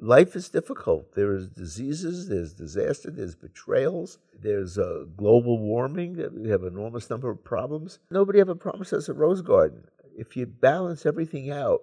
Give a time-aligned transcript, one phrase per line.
[0.00, 1.14] life is difficult.
[1.14, 6.16] There's diseases, there's disaster, there's betrayals, there's uh, global warming.
[6.34, 7.98] We have an enormous number of problems.
[8.10, 9.84] Nobody ever promised us a rose garden.
[10.16, 11.82] If you balance everything out,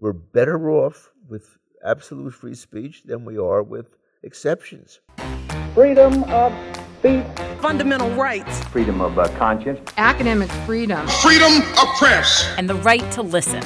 [0.00, 5.00] we're better off with absolute free speech than we are with exceptions.
[5.74, 6.52] Freedom of
[6.98, 7.24] speech.
[7.60, 8.64] Fundamental rights.
[8.64, 9.80] Freedom of uh, conscience.
[9.96, 11.06] Academic freedom.
[11.22, 12.46] Freedom of press.
[12.56, 13.62] And the right to listen.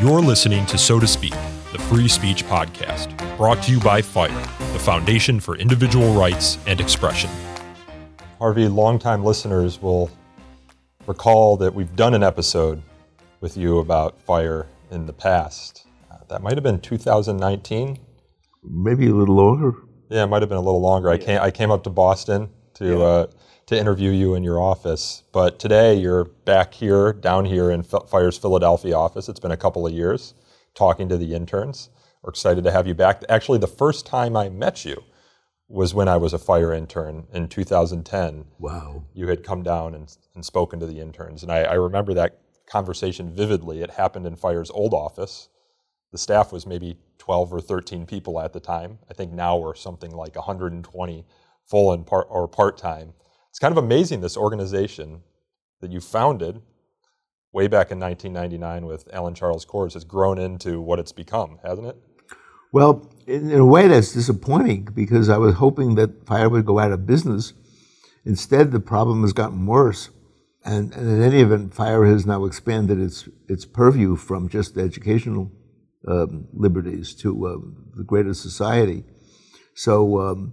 [0.00, 1.34] You're listening to So to Speak,
[1.72, 6.78] the free speech podcast, brought to you by FIRE, the Foundation for Individual Rights and
[6.82, 7.30] Expression.
[8.38, 10.10] Harvey, longtime listeners will
[11.06, 12.82] recall that we've done an episode
[13.40, 15.86] with you about FIRE in the past.
[16.10, 17.98] Uh, that might have been 2019.
[18.62, 19.72] Maybe a little longer.
[20.10, 21.08] Yeah, it might have been a little longer.
[21.08, 22.98] I came I came up to Boston to yeah.
[22.98, 23.26] uh,
[23.66, 28.36] to interview you in your office, but today you're back here, down here in Fire's
[28.36, 29.30] Philadelphia office.
[29.30, 30.34] It's been a couple of years
[30.74, 31.90] talking to the interns.
[32.22, 33.22] We're excited to have you back.
[33.28, 35.02] Actually, the first time I met you
[35.68, 38.44] was when I was a fire intern in 2010.
[38.58, 39.04] Wow.
[39.14, 42.38] You had come down and, and spoken to the interns, and I, I remember that
[42.66, 43.82] conversation vividly.
[43.82, 45.48] It happened in Fire's old office.
[46.12, 48.98] The staff was maybe 12 or 13 people at the time.
[49.10, 51.24] I think now we're something like 120
[51.64, 53.14] full and part or part time.
[53.48, 55.22] It's kind of amazing this organization
[55.80, 56.60] that you founded
[57.52, 61.86] way back in 1999 with Alan Charles Kors has grown into what it's become, hasn't
[61.86, 61.96] it?
[62.72, 66.78] Well, in, in, a way, that's disappointing because I was hoping that fire would go
[66.78, 67.52] out of business.
[68.24, 70.08] Instead, the problem has gotten worse.
[70.64, 75.50] And, and, in any event, fire has now expanded its its purview from just educational
[76.06, 77.56] um, liberties to uh,
[77.96, 79.04] the greater society.
[79.74, 80.52] So um,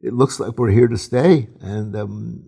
[0.00, 2.44] it looks like we're here to stay, and um,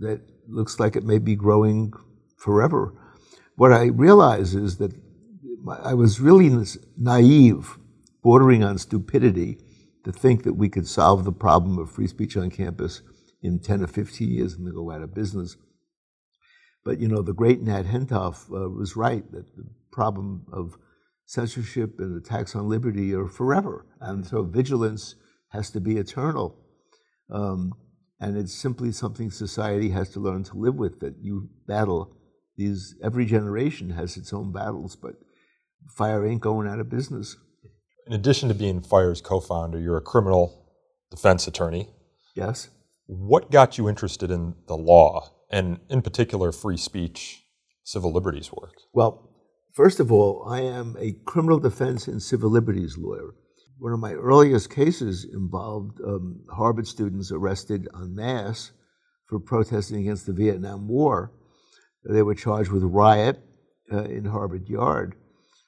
[0.00, 1.92] that looks like it may be growing
[2.36, 2.92] forever.
[3.56, 4.92] What I realize is that
[5.82, 6.50] I was really
[6.96, 7.78] naive,
[8.22, 9.58] bordering on stupidity,
[10.04, 13.02] to think that we could solve the problem of free speech on campus
[13.42, 15.56] in 10 or 15 years and then go out of business.
[16.84, 20.76] But you know, the great Nat Hentoff uh, was right that the problem of
[21.24, 25.16] censorship and attacks on liberty are forever, and so vigilance
[25.48, 26.56] has to be eternal.
[27.30, 27.72] Um,
[28.20, 31.00] and it's simply something society has to learn to live with.
[31.00, 32.16] That you battle
[32.56, 32.94] these.
[33.02, 35.14] Every generation has its own battles, but
[35.96, 37.36] fire ain't going out of business.
[38.06, 40.70] In addition to being Fire's co-founder, you're a criminal
[41.10, 41.88] defense attorney.
[42.34, 42.68] Yes.
[43.06, 47.44] What got you interested in the law, and in particular, free speech,
[47.84, 48.74] civil liberties work?
[48.92, 49.30] Well,
[49.74, 53.34] first of all, I am a criminal defense and civil liberties lawyer.
[53.78, 58.72] One of my earliest cases involved um, Harvard students arrested en masse
[59.26, 61.32] for protesting against the Vietnam War.
[62.08, 63.40] They were charged with riot
[63.92, 65.14] uh, in Harvard Yard.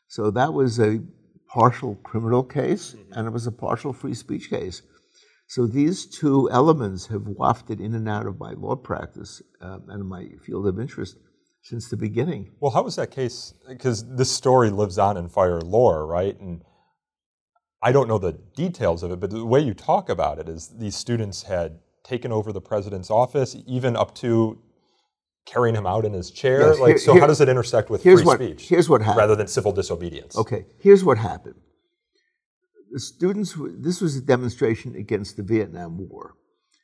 [0.08, 1.00] So that was a
[1.48, 3.12] partial criminal case mm-hmm.
[3.12, 4.82] and it was a partial free speech case.
[5.48, 10.06] So these two elements have wafted in and out of my law practice um, and
[10.06, 11.16] my field of interest
[11.62, 12.50] since the beginning.
[12.60, 13.54] Well, how was that case?
[13.66, 16.38] Because this story lives on in fire lore, right?
[16.38, 16.62] And
[17.82, 20.68] I don't know the details of it, but the way you talk about it is
[20.68, 24.58] these students had taken over the president's office, even up to
[25.48, 26.60] carrying him out in his chair.
[26.60, 28.68] Yes, like, here, so here, how does it intersect with free what, speech?
[28.68, 29.18] Here's what happened.
[29.18, 30.36] Rather than civil disobedience.
[30.36, 31.56] Okay, here's what happened
[32.90, 36.34] the students, this was a demonstration against the Vietnam War.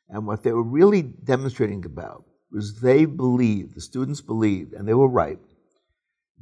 [0.09, 4.95] And what they were really demonstrating about was they believed, the students believed, and they
[4.95, 5.39] were right,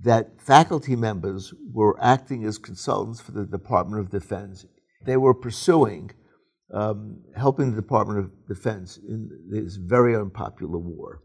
[0.02, 4.66] that faculty members were acting as consultants for the Department of Defense.
[5.04, 6.10] They were pursuing
[6.72, 11.20] um, helping the Department of Defense in this very unpopular war.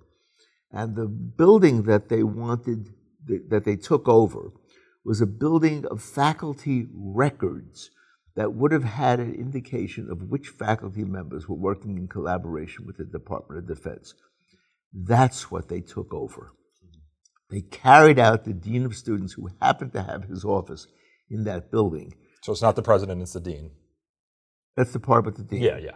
[0.72, 2.94] And the building that they wanted,
[3.50, 4.52] that they took over,
[5.06, 7.90] was a building of faculty records
[8.36, 12.98] that would have had an indication of which faculty members were working in collaboration with
[12.98, 14.14] the Department of Defense.
[14.94, 16.52] That's what they took over.
[17.50, 20.88] They carried out the dean of students who happened to have his office
[21.30, 22.14] in that building.
[22.44, 23.72] So it's not the president, it's the dean.
[24.76, 25.64] That's the part with the dean.
[25.64, 25.96] Yeah, yeah.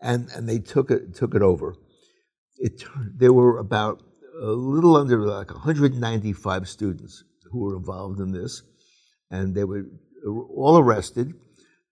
[0.00, 1.74] And and they took it took it over.
[2.58, 2.84] It
[3.16, 4.02] there were about
[4.40, 8.62] a little under like 195 students who were involved in this,
[9.30, 9.84] and they were
[10.24, 11.34] all arrested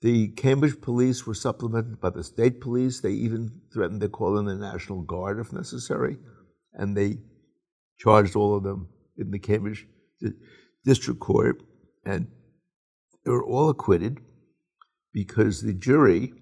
[0.00, 3.00] the Cambridge police were supplemented by the state police.
[3.00, 6.16] They even threatened to call in the National Guard if necessary.
[6.72, 7.18] And they
[7.98, 9.86] charged all of them in the Cambridge
[10.84, 11.62] District Court.
[12.06, 12.28] And
[13.24, 14.20] they were all acquitted
[15.12, 16.32] because the jury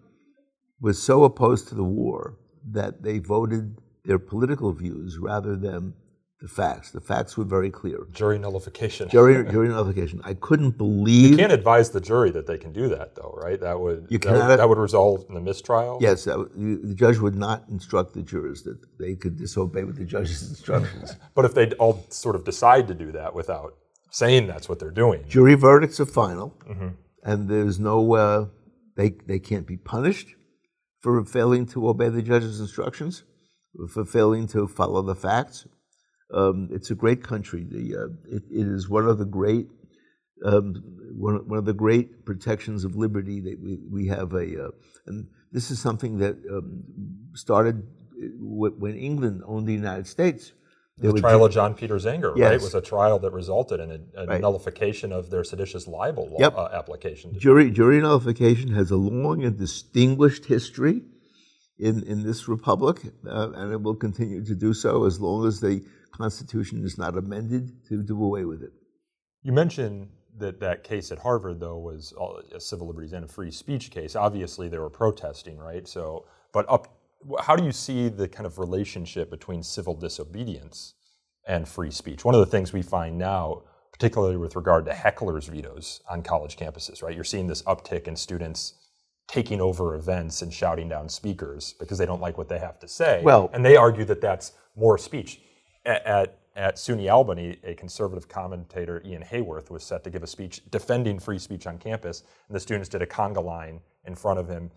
[0.81, 2.39] was so opposed to the war
[2.71, 3.77] that they voted
[4.09, 5.95] their political views rather than
[6.41, 6.93] the facts.
[6.93, 7.99] The facts were very clear.
[8.13, 9.09] Jury nullification.
[9.09, 10.21] Jury, jury nullification.
[10.25, 11.31] I couldn't believe.
[11.33, 13.61] You can't advise the jury that they can do that, though, right?
[13.61, 15.99] That would You that, would- cannot- that would result in a mistrial.
[16.01, 19.97] Yes, would- the the judge would not instruct the jurors that they could disobey with
[20.03, 21.09] the judge's instructions.
[21.37, 21.95] But if they all
[22.25, 23.71] sort of decide to do that without
[24.23, 26.89] saying that's what they're doing, Jury verdicts are final, Mm-hmm.
[27.31, 28.47] and there's no uh,
[28.99, 30.29] they they can't be punished
[31.03, 33.15] for failing to obey the judge's instructions,
[33.87, 35.67] for failing to follow the facts.
[36.35, 37.65] Um, it's a great country.
[37.69, 39.67] The uh, it, it is one of the great
[40.45, 40.75] um,
[41.17, 44.71] one, of- one of the great protections of liberty that we, we have a uh,
[45.07, 46.83] and this is something that um,
[47.35, 47.83] started
[48.39, 50.53] w- when England owned the United States.
[51.01, 52.63] The trial of John Peter Zenger, right, Yes.
[52.63, 54.41] was a trial that resulted in a, a Right.
[54.41, 56.55] nullification of their seditious libel law, Yep.
[56.57, 57.39] uh, application.
[57.39, 61.03] Jury jury nullification has a long and distinguished history
[61.79, 65.61] in in this republic, uh, and it will continue to do so as long as
[65.61, 68.73] the Constitution is not amended to do away with it.
[69.43, 70.09] You mentioned
[70.39, 72.13] that that case at Harvard, though, was
[72.55, 74.17] a civil liberties and a free speech case.
[74.17, 75.87] Obviously, they were protesting, right?
[75.87, 76.99] So, but up,
[77.41, 80.95] how do you see the kind of relationship between civil disobedience
[81.47, 82.25] and free speech?
[82.25, 86.57] One of the things we find now, particularly with regard to hecklers' vetoes on college
[86.57, 87.15] campuses, right?
[87.15, 88.75] You're seeing this uptick in students
[89.29, 92.89] taking over events and shouting down speakers because they don't like what they have to
[92.89, 93.21] say.
[93.23, 95.41] Well- and they argue that that's more speech.
[95.85, 100.27] At, at, at SUNY Albany, a conservative commentator, Ian Haworth, was set to give a
[100.27, 104.41] speech defending free speech on campus, and the students did a conga line in front
[104.41, 104.71] of him,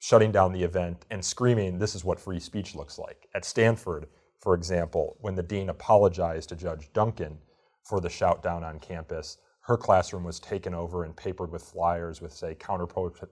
[0.00, 3.28] shutting down the event and screaming, This is what free speech looks like.
[3.34, 4.06] At Stanford,
[4.40, 7.38] for example, when the dean apologized to Judge Duncan
[7.84, 12.20] for the shout down on campus, her classroom was taken over and papered with flyers
[12.20, 12.86] with say counter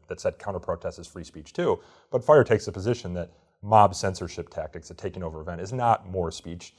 [0.08, 1.78] that said counter protest is free speech too.
[2.10, 3.30] But Fire takes the position that
[3.62, 6.74] mob censorship tactics, a taking over event, is not more speech.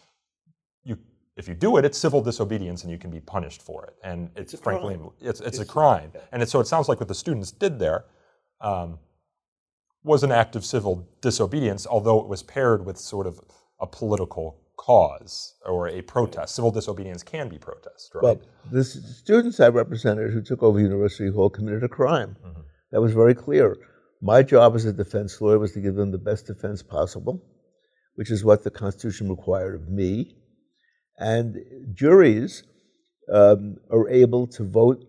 [0.83, 0.97] You,
[1.37, 3.95] if you do it, it's civil disobedience, and you can be punished for it.
[4.03, 6.11] And it's, frankly, it's, it's, a crime.
[6.33, 8.05] And it, so it sounds like what the students did there
[8.59, 8.99] um,
[10.03, 13.39] was an act of civil disobedience, although it was paired with sort of
[13.79, 16.55] a political cause or a protest.
[16.55, 18.23] Civil disobedience can be protest, right?
[18.23, 18.41] Well,
[18.71, 22.35] the students I represented who took over University Hall committed a crime.
[22.91, 23.77] That was very clear.
[24.21, 27.43] My job as a defense lawyer was to give them the best defense possible,
[28.15, 30.35] which is what the Constitution required of me.
[31.17, 31.57] And
[31.93, 32.63] juries
[33.31, 35.03] um, are able to vote.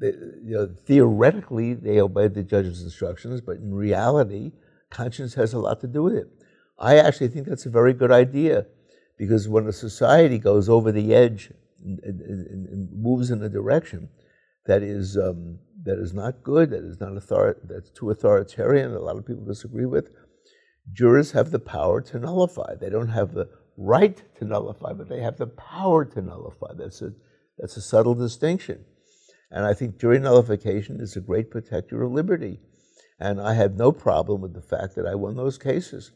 [0.00, 4.52] They, you know, theoretically, they obey the judge's instructions, but in reality,
[4.90, 6.26] conscience has a lot to do with it.
[6.78, 8.66] I actually think that's a very good idea
[9.18, 11.50] because when a society goes over the edge
[11.84, 14.08] and, and, and- moves in a direction
[14.66, 18.98] that is um, that is not good, that is not author- that's too authoritarian, a
[18.98, 20.10] lot of people disagree with,
[20.92, 22.74] jurors have the power to nullify.
[22.74, 26.72] They don't have the right to nullify, but they have the power to nullify.
[26.74, 27.12] That's a
[27.58, 28.84] that's a subtle distinction.
[29.50, 32.58] And I think jury nullification is a great protector of liberty.
[33.20, 36.10] And I have no problem with the fact that I won those cases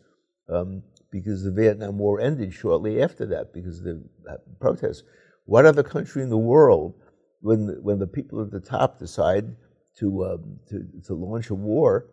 [0.53, 5.03] um, because the Vietnam War ended shortly after that because of the uh, protests.
[5.45, 6.95] What other country in the world,
[7.41, 9.57] when the, when the people at the top decide
[9.99, 12.07] to, um, to, to launch a war,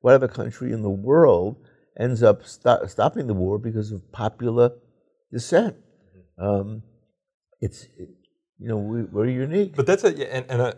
[0.00, 1.56] what other country in the world
[1.98, 4.72] ends up sto- stopping the war because of popular
[5.32, 5.76] dissent?
[6.38, 6.82] Um,
[7.60, 7.86] it's,
[8.58, 9.74] you know, we, we're unique.
[9.76, 10.76] But that's a and, and a,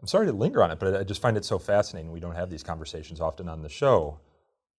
[0.00, 2.10] I'm sorry to linger on it, but I just find it so fascinating.
[2.10, 4.20] We don't have these conversations often on the show.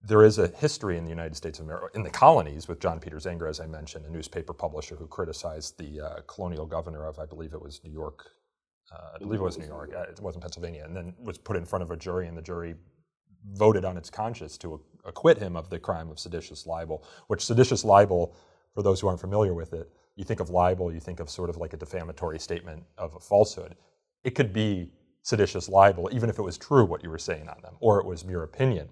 [0.07, 2.99] There is a history in the United States of America, in the colonies, with John
[2.99, 7.17] Peter Zenger, as I mentioned, a newspaper publisher who criticized the uh, colonial governor of,
[7.17, 8.27] I believe it was New York.
[8.93, 9.93] Uh, I believe it was New York.
[9.95, 12.41] Uh, it wasn't Pennsylvania, and then was put in front of a jury, and the
[12.43, 12.75] jury
[13.53, 17.03] voted on its conscience to acquit him of the crime of seditious libel.
[17.25, 18.35] Which seditious libel,
[18.75, 21.49] for those who aren't familiar with it, you think of libel, you think of sort
[21.49, 23.75] of like a defamatory statement of a falsehood.
[24.23, 24.91] It could be
[25.23, 28.05] seditious libel, even if it was true what you were saying on them, or it
[28.05, 28.87] was mere opinion.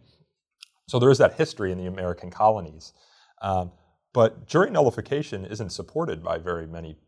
[0.93, 2.93] So there is that history in the American colonies.
[3.41, 3.71] Um,
[4.13, 6.99] but jury nullification isn't supported by very many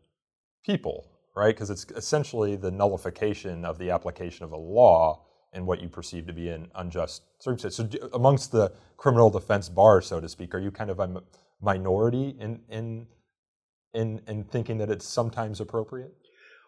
[0.64, 1.54] people, right?
[1.54, 6.26] Because it's essentially the nullification of the application of a law in what you perceive
[6.26, 7.76] to be an unjust circumstance.
[7.76, 11.22] So, do, amongst the criminal defense bar, so to speak, are you kind of a
[11.60, 13.06] minority in in
[13.94, 16.12] in, in thinking that it's sometimes appropriate?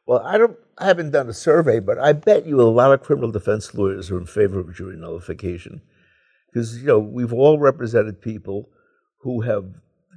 [0.07, 0.57] Well, I don't.
[0.79, 4.09] I haven't done a survey, but I bet you a lot of criminal defense lawyers
[4.09, 5.83] are in favor of jury nullification,
[6.49, 8.69] because you know we've all represented people
[9.21, 9.65] who have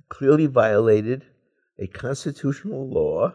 [0.10, 1.26] clearly violated
[1.80, 3.34] a constitutional law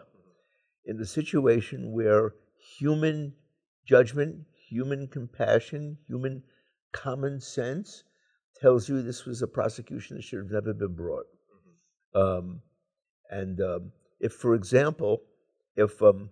[0.85, 2.33] in a situation where
[2.79, 3.33] human
[3.85, 4.35] judgment,
[4.69, 6.43] human compassion, human
[6.93, 8.03] common sense
[8.61, 11.25] tells you this was a prosecution that should have never been brought.
[12.15, 12.61] Um,
[13.29, 15.21] And um, if, for example,
[15.75, 16.29] if um,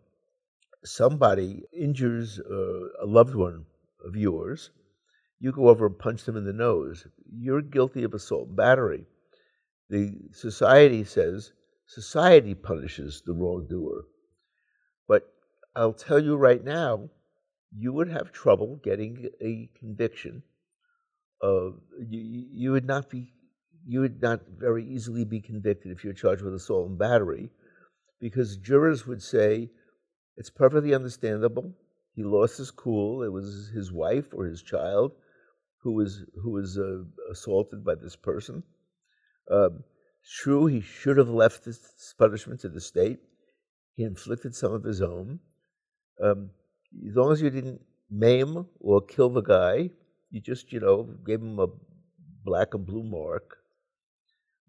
[0.84, 3.66] somebody injures uh, a loved one
[4.08, 4.72] of yours,
[5.39, 7.06] you go over and punch them in the nose.
[7.32, 9.06] You're guilty of assault and battery.
[9.89, 11.51] The society says
[11.86, 14.06] society punishes the wrongdoer.
[15.08, 15.32] But
[15.75, 17.10] I'll tell you right now,
[17.77, 20.44] you would have trouble getting a conviction.
[21.42, 23.32] Of, you, you would not be
[23.88, 27.51] you would not very easily be convicted if you're charged with assault and battery,
[28.20, 29.70] because jurors would say
[30.38, 31.72] it's perfectly understandable.
[32.15, 33.22] He lost his cool.
[33.22, 35.12] It was his wife or his child
[35.86, 38.63] who was who was uh, assaulted by this person.
[39.51, 39.84] Um,
[40.42, 41.80] true, he should have left this
[42.18, 43.20] punishment to the state.
[43.94, 45.39] He inflicted some of his own.
[46.22, 46.50] Um,
[47.08, 49.92] as long as you didn't maim or kill the guy,
[50.32, 51.68] you just, you know, gave him a
[52.44, 53.58] black and blue mark.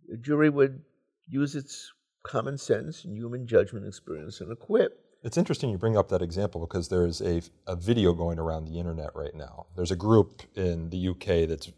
[0.09, 0.83] The jury would
[1.27, 1.91] use its
[2.27, 4.93] common sense and human judgment experience and acquit.
[5.27, 8.79] It's interesting you bring up that example because there's a, a video going around the
[8.79, 9.67] internet right now.
[9.75, 11.69] There's a group in the UK that's,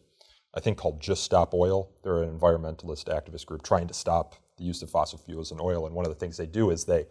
[0.55, 1.89] I think, called Just Stop Oil.
[2.05, 5.87] They're an environmentalist activist group trying to stop the use of fossil fuels and oil.
[5.87, 7.07] And one of the things they do is they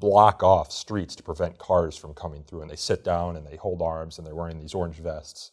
[0.00, 2.62] block off streets to prevent cars from coming through.
[2.62, 5.52] And they sit down and they hold arms and they're wearing these orange vests.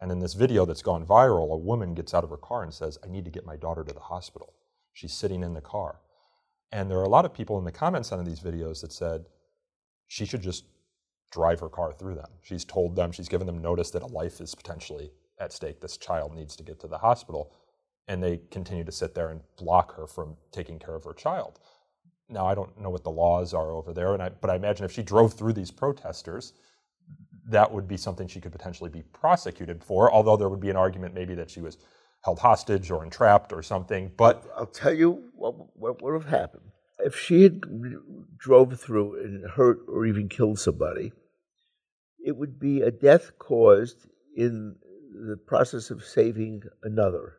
[0.00, 2.74] And in this video that's gone viral, a woman gets out of her car and
[2.74, 4.52] says, I need to get my daughter to the hospital.
[4.92, 6.00] She's sitting in the car.
[6.72, 9.26] And there are a lot of people in the comments on these videos that said,
[10.10, 10.64] she should just
[11.30, 12.28] drive her car through them.
[12.42, 15.80] She's told them, she's given them notice that a life is potentially at stake.
[15.80, 17.52] This child needs to get to the hospital.
[18.08, 21.60] And they continue to sit there and block her from taking care of her child.
[22.28, 24.84] Now, I don't know what the laws are over there, and I, but I imagine
[24.84, 26.54] if she drove through these protesters,
[27.46, 30.76] that would be something she could potentially be prosecuted for, although there would be an
[30.76, 31.78] argument maybe that she was
[32.24, 34.10] held hostage or entrapped or something.
[34.16, 36.69] But I'll tell you what, what would have happened
[37.04, 37.62] if she had
[38.36, 41.12] drove through and hurt or even killed somebody,
[42.24, 44.76] it would be a death caused in
[45.12, 47.36] the process of saving another.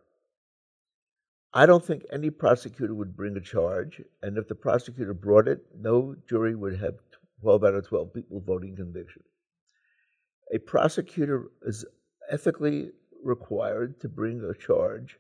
[1.54, 5.66] I don't think any prosecutor would bring a charge, and if the prosecutor brought it,
[5.78, 6.96] no jury would have
[7.42, 9.24] 12 out of 12 people voting conviction.
[10.54, 11.86] A prosecutor is
[12.30, 12.92] ethically
[13.24, 15.18] required to bring a charge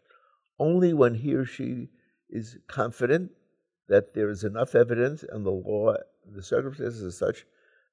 [0.60, 1.90] only when he or she
[2.30, 3.32] is confident
[3.92, 5.94] that there is enough evidence and the law,
[6.34, 7.46] the circumstances are such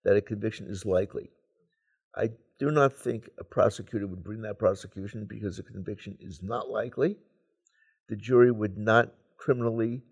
[0.05, 1.29] that a conviction is likely.
[2.17, 6.71] I do not think a prosecutor would bring that prosecution because a conviction is not
[6.71, 7.17] likely.
[8.09, 10.03] The jury would not criminally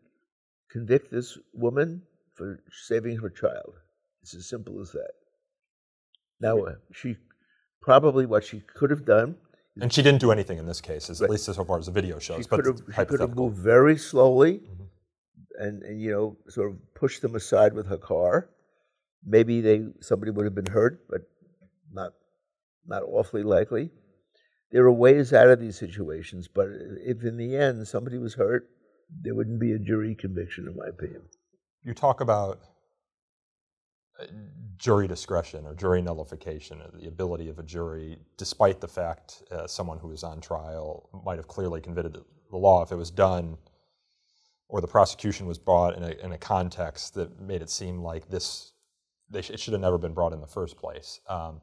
[0.73, 2.03] convict this woman
[2.35, 3.75] for saving her child.
[4.23, 5.13] It's as simple as that.
[6.41, 7.17] Now, uh, she
[7.81, 9.37] probably what she could have done.
[9.81, 12.19] And she didn't do anything in this case, at least so far as the video
[12.19, 12.39] shows.
[12.39, 14.55] She could have, she could have moved very slowly.
[14.55, 14.86] Mm-hmm
[15.59, 18.51] and, and you know sort of pushed them aside with her car.
[19.25, 21.23] Maybe they somebody would have been hurt, but
[21.93, 22.13] not
[22.87, 23.91] not awfully likely.
[24.73, 26.69] There are ways out of these situations, but
[27.05, 28.69] if in the end somebody was hurt,
[29.23, 31.23] there wouldn't be a jury conviction, in my opinion.
[31.85, 32.61] You talk about
[34.21, 34.27] uh,
[34.77, 39.67] jury discretion or jury nullification, or the ability of a jury, despite the fact uh,
[39.67, 42.19] someone who is on trial might have clearly committed
[42.51, 43.57] the law, if it was done
[44.69, 48.29] or the prosecution was brought in a, in a context that made it seem like
[48.29, 48.73] this,
[49.41, 51.21] sh- it should have never been brought in the first place.
[51.29, 51.61] Um,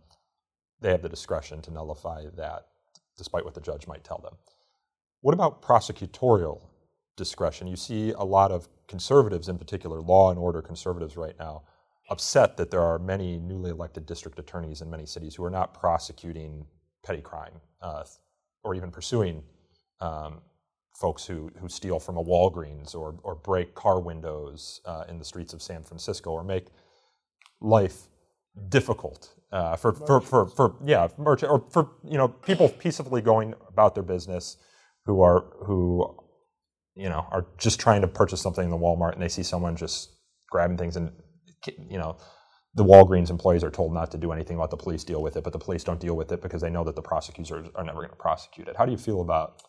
[0.80, 2.68] they have the discretion to nullify that,
[3.18, 4.34] despite what the judge might tell them.
[5.22, 6.62] What about prosecutorial
[7.16, 7.68] discretion?
[7.68, 11.64] You see a lot of conservatives, in particular, law and order conservatives right now,
[12.10, 15.74] upset that there are many newly elected district attorneys in many cities who are not
[15.74, 16.66] prosecuting
[17.06, 18.04] petty crime uh,
[18.64, 19.42] or even pursuing
[20.02, 20.42] um,
[20.96, 25.26] folks who, who steal from a Walgreens or, or break car windows uh, in the
[25.26, 26.68] streets of San Francisco or make
[27.62, 28.04] life
[28.70, 33.54] difficult uh, for, for, for, for, yeah, merchant, or for you know, people peacefully going
[33.68, 34.58] about their business
[35.06, 36.16] who are, who,
[36.96, 39.76] you know, are just trying to purchase something in the Walmart and they see someone
[39.76, 40.12] just
[40.50, 41.12] grabbing things and,
[41.90, 42.18] you know,
[42.76, 45.44] the Walgreens employees are told not to do anything, let the police deal with it,
[45.44, 48.00] but the police don't deal with it because they know that the prosecutors are never
[48.00, 48.76] going to prosecute it.
[48.76, 49.62] How do you feel about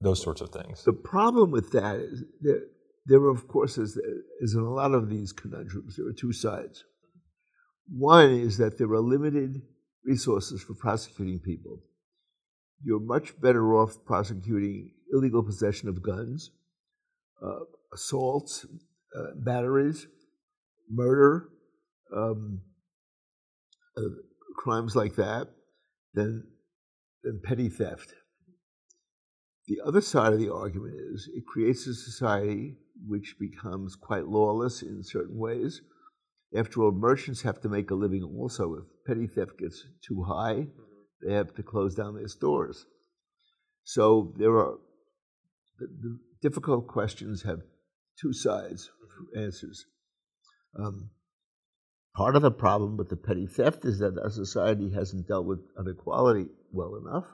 [0.00, 0.82] those sorts of things.
[0.84, 2.60] The problem with that is there,
[3.06, 3.98] there of course, is,
[4.40, 6.84] is in a lot of these conundrums, there are two sides.
[7.88, 9.62] One is that there are limited
[10.04, 11.80] resources for prosecuting people.
[12.82, 16.50] You're much better off prosecuting illegal possession of guns,
[17.44, 18.64] uh, assaults,
[19.14, 20.06] uh, batteries,
[20.88, 21.48] murder,
[22.16, 22.62] um,
[23.96, 24.02] uh,
[24.56, 25.48] crimes like that,
[26.14, 26.44] than,
[27.22, 28.14] than petty theft
[29.70, 34.82] The other side of the argument is it creates a society which becomes quite lawless
[34.82, 35.80] in certain ways.
[36.52, 38.74] After all, merchants have to make a living also.
[38.74, 40.66] If petty theft gets too high,
[41.22, 42.84] they have to close down their stores.
[43.84, 44.74] So there are
[45.78, 47.60] the, the difficult questions have
[48.20, 48.90] two sides
[49.36, 49.86] answers.
[50.76, 51.10] Um,
[52.16, 55.60] part of the problem with the petty theft is that our society hasn't dealt with
[55.78, 57.26] inequality well enough.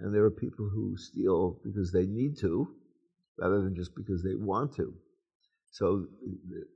[0.00, 2.68] And there are people who steal because they need to,
[3.38, 4.94] rather than just because they want to.
[5.70, 6.06] So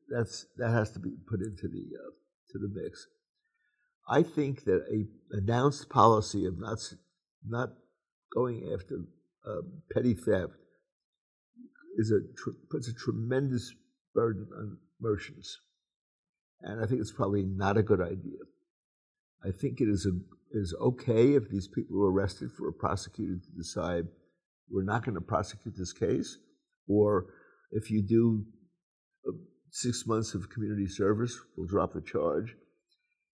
[0.09, 2.11] that's that has to be put into the uh,
[2.51, 3.07] to the mix.
[4.09, 6.79] I think that a announced policy of not
[7.47, 7.71] not
[8.35, 9.01] going after
[9.47, 9.63] uh,
[9.93, 10.53] petty theft
[11.97, 13.73] is a tr- puts a tremendous
[14.15, 15.59] burden on merchants,
[16.61, 18.39] and I think it's probably not a good idea.
[19.45, 20.13] I think it is a
[20.53, 24.07] is okay if these people are arrested for a prosecutor to decide
[24.71, 26.39] we're not going to prosecute this case,
[26.89, 27.27] or
[27.73, 28.45] if you do
[29.29, 29.33] uh,
[29.71, 32.55] six months of community service, we'll drop the charge.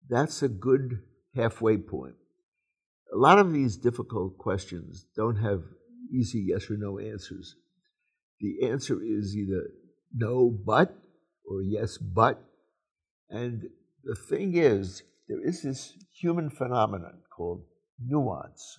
[0.09, 1.01] That's a good
[1.35, 2.15] halfway point.
[3.13, 5.63] A lot of these difficult questions don't have
[6.13, 7.55] easy yes or no answers.
[8.41, 9.69] The answer is either
[10.15, 10.97] no, but,
[11.49, 12.43] or yes, but.
[13.29, 13.65] And
[14.05, 17.65] the thing is, there is this human phenomenon called
[18.05, 18.79] nuance.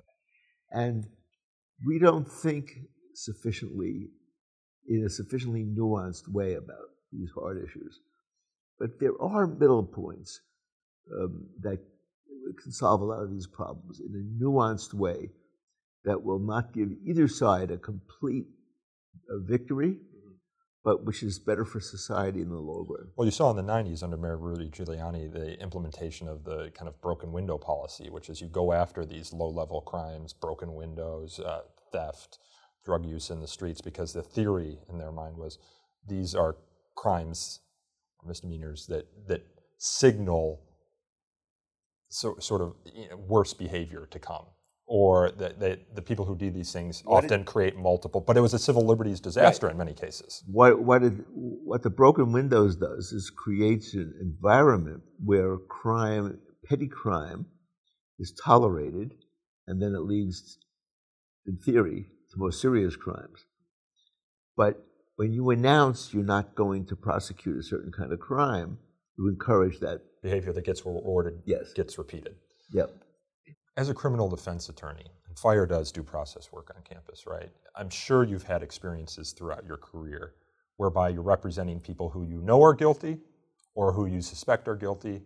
[0.70, 1.06] and
[1.86, 2.72] we don't think
[3.14, 4.08] sufficiently,
[4.88, 8.00] in a sufficiently nuanced way about these hard issues.
[8.78, 10.40] But there are middle points
[11.18, 11.78] um, that
[12.62, 15.30] can solve a lot of these problems in a nuanced way
[16.04, 18.46] that will not give either side a complete
[19.30, 19.96] uh, victory
[20.84, 23.08] but which is better for society in the long run.
[23.16, 26.88] Well, you saw in the 90s under Mayor Rudy Giuliani the implementation of the kind
[26.88, 31.38] of broken window policy, which is you go after these low level crimes, broken windows,
[31.38, 31.62] uh,
[31.92, 32.38] theft,
[32.84, 35.58] drug use in the streets, because the theory in their mind was
[36.08, 36.56] these are
[36.96, 37.60] crimes,
[38.18, 39.46] or misdemeanors that, that
[39.78, 40.60] signal
[42.08, 44.46] so, sort of you know, worse behavior to come
[44.86, 48.20] or that the, the people who do these things what often create multiple.
[48.20, 49.72] But it was a civil liberties disaster right.
[49.72, 50.42] in many cases.
[50.46, 56.88] What what, it, what the broken windows does is creates an environment where crime, petty
[56.88, 57.46] crime,
[58.18, 59.14] is tolerated,
[59.66, 60.58] and then it leads,
[61.46, 63.46] in theory, to more serious crimes.
[64.56, 64.84] But
[65.16, 68.78] when you announce you're not going to prosecute a certain kind of crime,
[69.16, 71.42] you encourage that behavior that gets rewarded.
[71.46, 71.72] Yes.
[71.72, 72.34] gets repeated.
[72.72, 72.90] Yep
[73.76, 77.50] as a criminal defense attorney, and fire does due process work on campus, right?
[77.76, 80.34] I'm sure you've had experiences throughout your career
[80.76, 83.18] whereby you're representing people who you know are guilty
[83.74, 85.22] or who you suspect are guilty.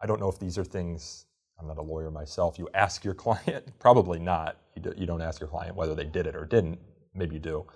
[0.00, 1.26] I don't know if these are things,
[1.58, 4.56] I'm not a lawyer myself, you ask your client, probably not.
[4.74, 6.78] You, do, you don't ask your client whether they did it or didn't,
[7.14, 7.66] maybe you do.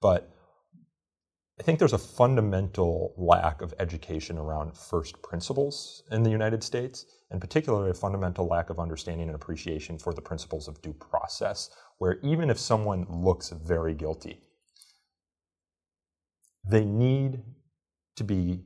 [0.00, 0.30] But
[1.58, 7.06] I think there's a fundamental lack of education around first principles in the United States,
[7.30, 11.70] and particularly a fundamental lack of understanding and appreciation for the principles of due process,
[11.98, 14.40] where even if someone looks very guilty,
[16.68, 17.42] they need
[18.16, 18.64] to be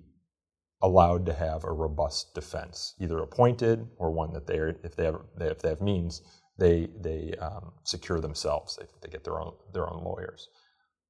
[0.80, 5.04] allowed to have a robust defense, either appointed or one that they are, if they
[5.04, 6.22] have, if they have means,
[6.56, 8.76] they, they um, secure themselves.
[8.76, 10.48] They, they get their own, their own lawyers.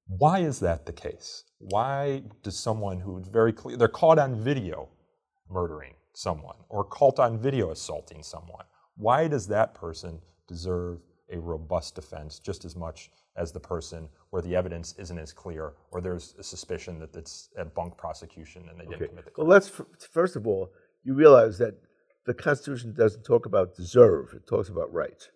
[0.08, 1.44] Why is that the case?
[1.58, 4.88] Why does someone who is very clear, they're caught on video
[5.50, 8.64] murdering someone or caught on video assaulting someone,
[8.96, 14.40] why does that person deserve a robust defense just as much as the person where
[14.40, 18.80] the evidence isn't as clear or there's a suspicion that it's a bunk prosecution and
[18.80, 19.46] they didn't commit the crime?
[19.46, 19.70] Well, let's,
[20.10, 20.70] first of all,
[21.04, 21.74] you realize that
[22.24, 25.28] the Constitution doesn't talk about deserve, it talks about rights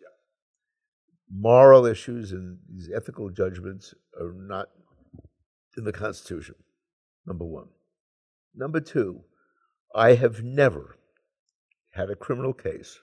[1.31, 4.69] moral issues and these ethical judgments are not
[5.77, 6.55] in the Constitution,
[7.27, 7.69] number one.
[8.55, 9.23] Number two,
[9.95, 10.97] I have never
[11.91, 13.01] had a criminal case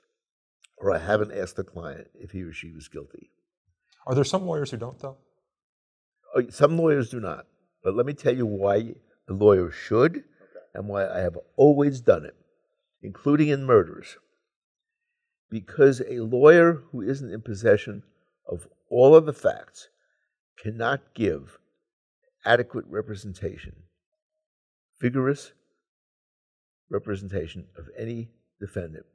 [0.77, 3.31] or I haven't asked the client if he or she was guilty.
[4.07, 5.17] Are there some lawyers who don't, though?
[6.35, 7.45] Oh, some lawyers do not.
[7.83, 8.95] But let me tell you why
[9.27, 10.23] a lawyer should
[10.73, 12.35] and why I have always done it,
[13.01, 14.17] including in murders.
[15.49, 18.03] Because a lawyer who isn't in possession
[18.47, 19.89] of all of the facts
[20.61, 21.57] cannot give
[22.45, 23.75] adequate representation,
[25.01, 25.51] vigorous
[26.89, 29.05] representation of any defendant,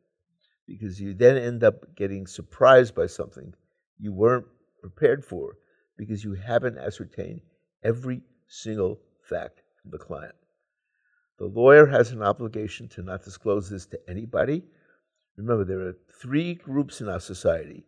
[0.67, 3.55] because you then end up getting surprised by something
[3.99, 4.47] you weren't
[4.81, 5.57] prepared for
[5.97, 7.41] because you haven't ascertained
[7.83, 10.35] every single fact from the client.
[11.39, 14.63] The lawyer has an obligation to not disclose this to anybody.
[15.37, 17.85] Remember, there are three groups in our society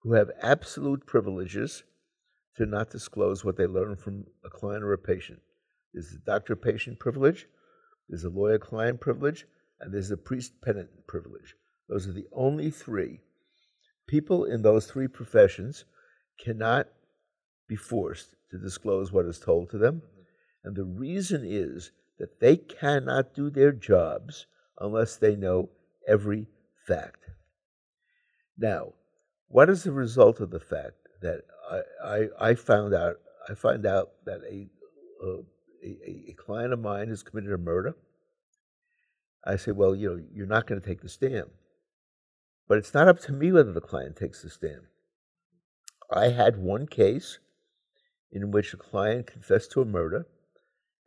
[0.00, 1.84] who have absolute privileges
[2.56, 5.40] to not disclose what they learn from a client or a patient.
[5.92, 7.46] There's the doctor patient privilege,
[8.08, 9.46] there's a lawyer client privilege,
[9.80, 11.54] and there's the priest penitent privilege.
[11.88, 13.20] Those are the only three.
[14.06, 15.84] People in those three professions
[16.42, 16.88] cannot
[17.68, 20.02] be forced to disclose what is told to them.
[20.64, 24.46] And the reason is that they cannot do their jobs
[24.78, 25.68] unless they know
[26.06, 26.46] every
[26.88, 27.24] fact.
[28.56, 28.94] Now,
[29.48, 33.16] what is the result of the fact that I, I, I found out?
[33.48, 34.68] I find out that a,
[35.24, 35.42] uh,
[35.82, 37.96] a, a, client of mine has committed a murder.
[39.44, 41.46] I say, well, you know, you're not going to take the stand.
[42.68, 44.82] But it's not up to me whether the client takes the stand.
[46.12, 47.38] I had one case
[48.30, 50.26] in which a client confessed to a murder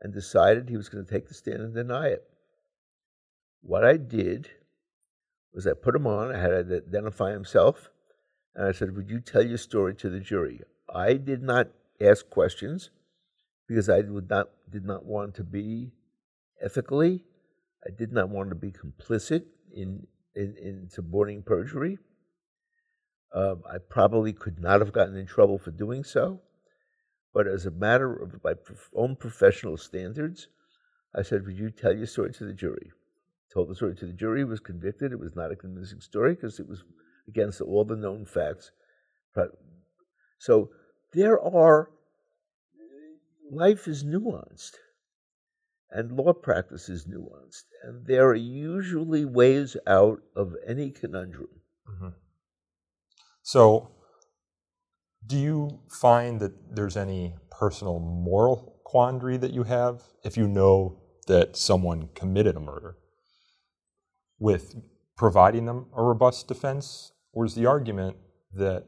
[0.02, 2.24] and decided he was going to take the stand and deny it.
[3.62, 4.50] What I did
[5.54, 7.90] was I put him on, I had to identify himself,
[8.56, 10.62] and I said, Would you tell your story to the jury?
[10.94, 11.70] I did not
[12.02, 12.90] ask questions
[13.68, 15.92] because I would not, did not want to be
[16.62, 17.24] ethically,
[17.86, 21.98] I did not want to be complicit in, in, in suborning perjury.
[23.34, 26.42] Um, I probably could not have gotten in trouble for doing so.
[27.34, 28.56] But as a matter of my
[28.94, 30.48] own professional standards,
[31.16, 32.92] I said, Would you tell your story to the jury?
[33.54, 35.12] Told the story to the jury, was convicted.
[35.12, 36.84] It was not a convincing story because it was
[37.28, 38.72] against all the known facts.
[40.40, 40.70] So
[41.14, 41.90] there are,
[43.52, 44.76] life is nuanced
[45.92, 51.50] and law practice is nuanced, and there are usually ways out of any conundrum.
[51.90, 52.10] Mm-hmm.
[53.44, 53.92] So,
[55.28, 61.02] do you find that there's any personal moral quandary that you have if you know
[61.28, 62.96] that someone committed a murder
[64.42, 64.76] with
[65.16, 67.14] providing them a robust defense?
[67.32, 68.18] Or is the argument
[68.54, 68.86] that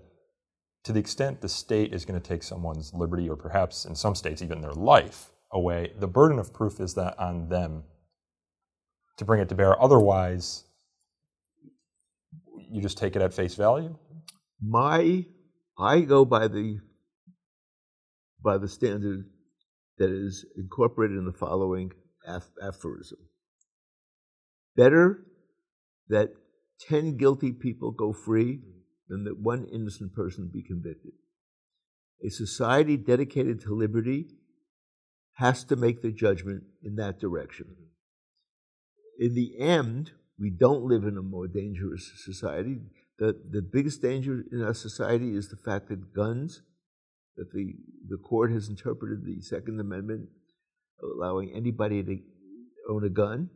[0.84, 4.16] to the extent the state is going to take someone's liberty, or perhaps in some
[4.16, 7.84] states even their life, away, the burden of proof is that on them
[9.18, 9.82] to bring it to bear.
[9.82, 10.66] Otherwise,
[12.70, 13.96] you just take it at face value?
[14.62, 15.26] My
[15.78, 16.80] I go by the
[18.44, 19.26] by the standard
[20.00, 21.92] that is incorporated in the following
[22.28, 23.20] aphorism.
[24.76, 25.24] Better
[26.10, 26.34] that
[26.88, 28.70] 10 guilty people go free mm-hmm.
[29.10, 31.14] than that one innocent person be convicted.
[32.26, 34.28] A society dedicated to liberty
[35.34, 37.68] has to make the judgment in that direction.
[37.72, 39.26] Mm-hmm.
[39.26, 42.80] In the end, we don't live in a more dangerous society
[43.20, 46.62] the, the biggest danger in our society is the fact that guns,
[47.38, 47.74] that the,
[48.10, 50.30] the court has interpreted the Second Amendment
[51.02, 52.18] allowing anybody to
[52.90, 53.50] own a gun.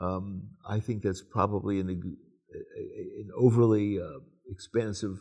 [0.00, 5.18] Um, I think that's probably an, an overly uh, expansive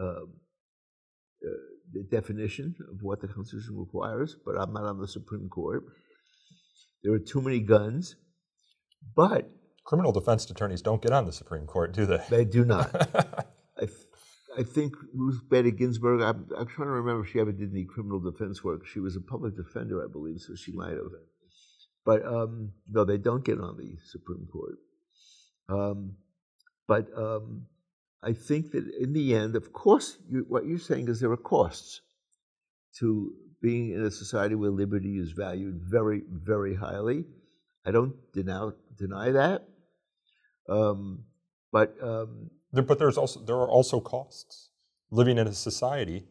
[0.00, 0.24] uh,
[1.44, 5.84] uh, definition of what the Constitution requires, but I'm not on the Supreme Court.
[7.02, 8.16] There are too many guns,
[9.14, 9.48] but
[9.84, 12.22] criminal defense attorneys don't get on the Supreme Court, do they?
[12.28, 12.90] They do not.
[13.80, 13.88] I,
[14.58, 17.84] I think Ruth Bader Ginsburg, I'm, I'm, trying to remember if she ever did any
[17.84, 18.86] criminal defense work.
[18.86, 21.12] She was a public defender, I believe, so she might have.
[22.06, 24.78] But um, no, they don't get on the Supreme Court.
[25.68, 26.12] Um,
[26.86, 27.66] but um,
[28.22, 31.36] I think that in the end, of course, you, what you're saying is there are
[31.36, 32.00] costs
[33.00, 37.24] to being in a society where liberty is valued very, very highly.
[37.84, 39.66] I don't deny, deny that.
[40.68, 41.24] Um,
[41.72, 44.70] but um, there, but there's also there are also costs
[45.10, 46.24] living in a society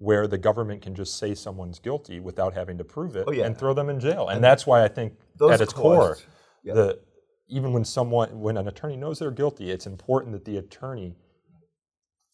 [0.00, 3.44] where the government can just say someone's guilty without having to prove it oh, yeah.
[3.44, 4.28] and throw them in jail.
[4.28, 5.12] And, and that's why I think
[5.50, 6.18] at its costs, core,
[6.64, 6.72] yeah.
[6.72, 7.00] the
[7.48, 11.16] even when someone when an attorney knows they're guilty, it's important that the attorney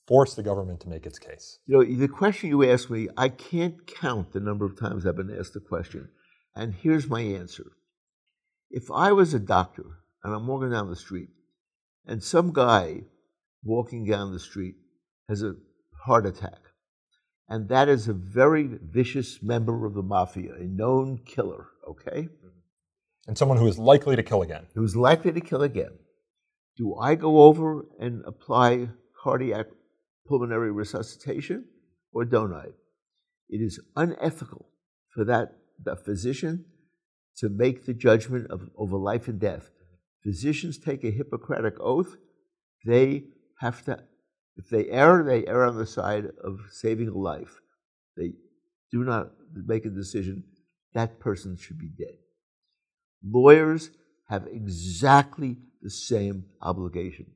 [0.07, 1.59] force the government to make its case.
[1.67, 5.17] You know, the question you asked me, I can't count the number of times I've
[5.17, 6.09] been asked the question.
[6.55, 7.73] And here's my answer.
[8.71, 9.85] If I was a doctor
[10.23, 11.31] and I'm walking down the street
[12.07, 13.03] and some guy
[13.65, 14.77] walking down the street
[15.29, 15.55] has a
[16.05, 16.61] heart attack.
[17.49, 22.29] And that is a very vicious member of the mafia, a known killer, okay?
[23.27, 24.67] And someone who is likely to kill again.
[24.75, 25.99] Who's likely to kill again.
[26.77, 28.89] Do I go over and apply
[29.23, 29.67] cardiac
[30.27, 31.67] pulmonary resuscitation
[32.13, 32.67] or don't I?
[33.49, 34.67] It is unethical
[35.15, 36.65] for that the physician
[37.39, 39.71] to make the judgment of over life and death
[40.27, 42.17] physicians take a Hippocratic oath,
[42.85, 43.25] they
[43.61, 44.03] have to,
[44.57, 47.57] if they err, they err on the side of saving a life.
[48.17, 48.33] They
[48.91, 50.45] do not make a decision,
[50.95, 52.17] that person should be dead.
[53.25, 53.91] Lawyers
[54.29, 57.27] have exactly the same obligation.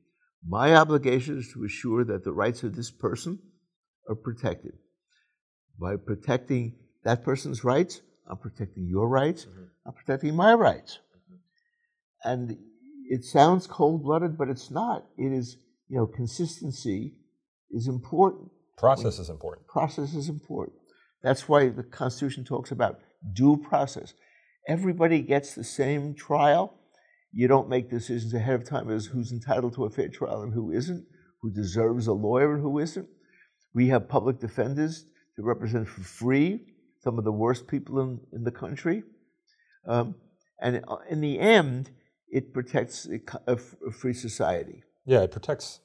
[0.47, 3.39] My obligation is to assure that the rights of this person
[4.09, 4.73] are protected.
[5.79, 9.63] by protecting that person's rights, I'm protecting your rights, mm-hmm.
[9.85, 10.99] I'm protecting my rights.
[10.99, 12.29] Mm-hmm.
[12.29, 12.57] And
[13.09, 15.05] it sounds cold blooded, but it's not.
[15.17, 15.57] It is,
[15.91, 17.15] you know, consistency
[17.69, 18.49] is important.
[18.77, 19.67] Process is important.
[19.67, 20.77] Process is important.
[21.21, 22.99] That's why the Constitution talks about
[23.33, 24.13] due process.
[24.69, 26.79] Everybody gets the same trial.
[27.33, 30.53] You don't make decisions ahead of time as who's entitled to a fair trial and
[30.53, 31.05] who isn't,
[31.41, 33.09] who deserves a lawyer and who isn't.
[33.73, 36.67] We have public defenders to represent for free
[37.01, 39.03] some of the worst people in, in the country.
[39.85, 40.15] Um,
[40.61, 41.91] and uh, in the end,
[42.29, 43.09] it protects
[43.45, 44.83] a, a free society.
[45.05, 45.79] Yeah, it protects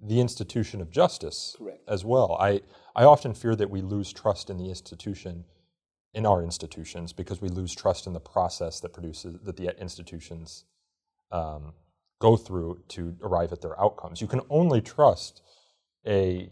[0.00, 1.80] the institution of justice Correct.
[1.88, 2.36] as well.
[2.38, 2.60] I,
[2.94, 5.44] I often fear that we lose trust in the institution,
[6.12, 10.64] in our institutions, because we lose trust in the process that produces that the institutions
[11.32, 11.72] um,
[12.18, 14.20] go through to arrive at their outcomes.
[14.20, 15.42] You can only trust
[16.06, 16.50] a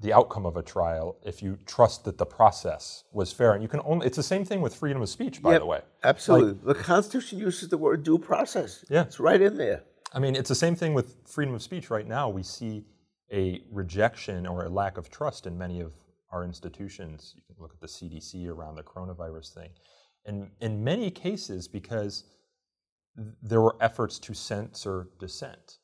[0.00, 3.52] the outcome of a trial if you trust that the process was fair.
[3.52, 5.66] And you can only, it's the same thing with freedom of speech, by Yep, the
[5.66, 5.80] way.
[6.02, 6.72] Absolutely.
[6.72, 8.82] the Constitution uses the word due process.
[8.88, 9.02] Yeah.
[9.02, 9.82] It's right in there.
[10.12, 12.28] I mean, it's the same thing with freedom of speech right now.
[12.28, 12.84] We see
[13.32, 15.92] a rejection or a lack of trust in many of
[16.32, 17.34] our institutions.
[17.36, 19.70] You can look at the CDC around the coronavirus thing.
[20.26, 22.24] And in many cases, because
[23.42, 25.78] there were efforts to censor dissent.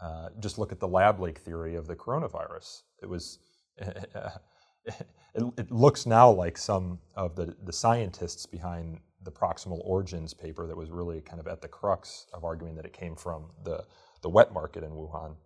[0.00, 2.82] Uh, just look at the lab leak theory of the coronavirus.
[3.02, 3.38] It was
[3.78, 5.04] it,
[5.34, 10.76] it, looks now like some of the, the scientists behind the proximal origins paper that
[10.76, 13.84] was really kind of at the crux of arguing that it came from the,
[14.22, 15.36] the wet market in Wuhan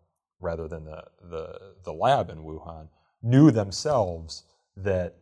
[0.41, 2.89] rather than the, the, the lab in Wuhan
[3.23, 4.45] knew themselves
[4.77, 5.17] that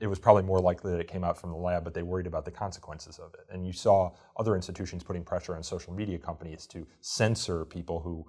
[0.00, 2.26] it was probably more likely that it came out from the lab, but they worried
[2.26, 3.46] about the consequences of it.
[3.50, 8.24] And you saw other institutions putting pressure on social media companies to censor people who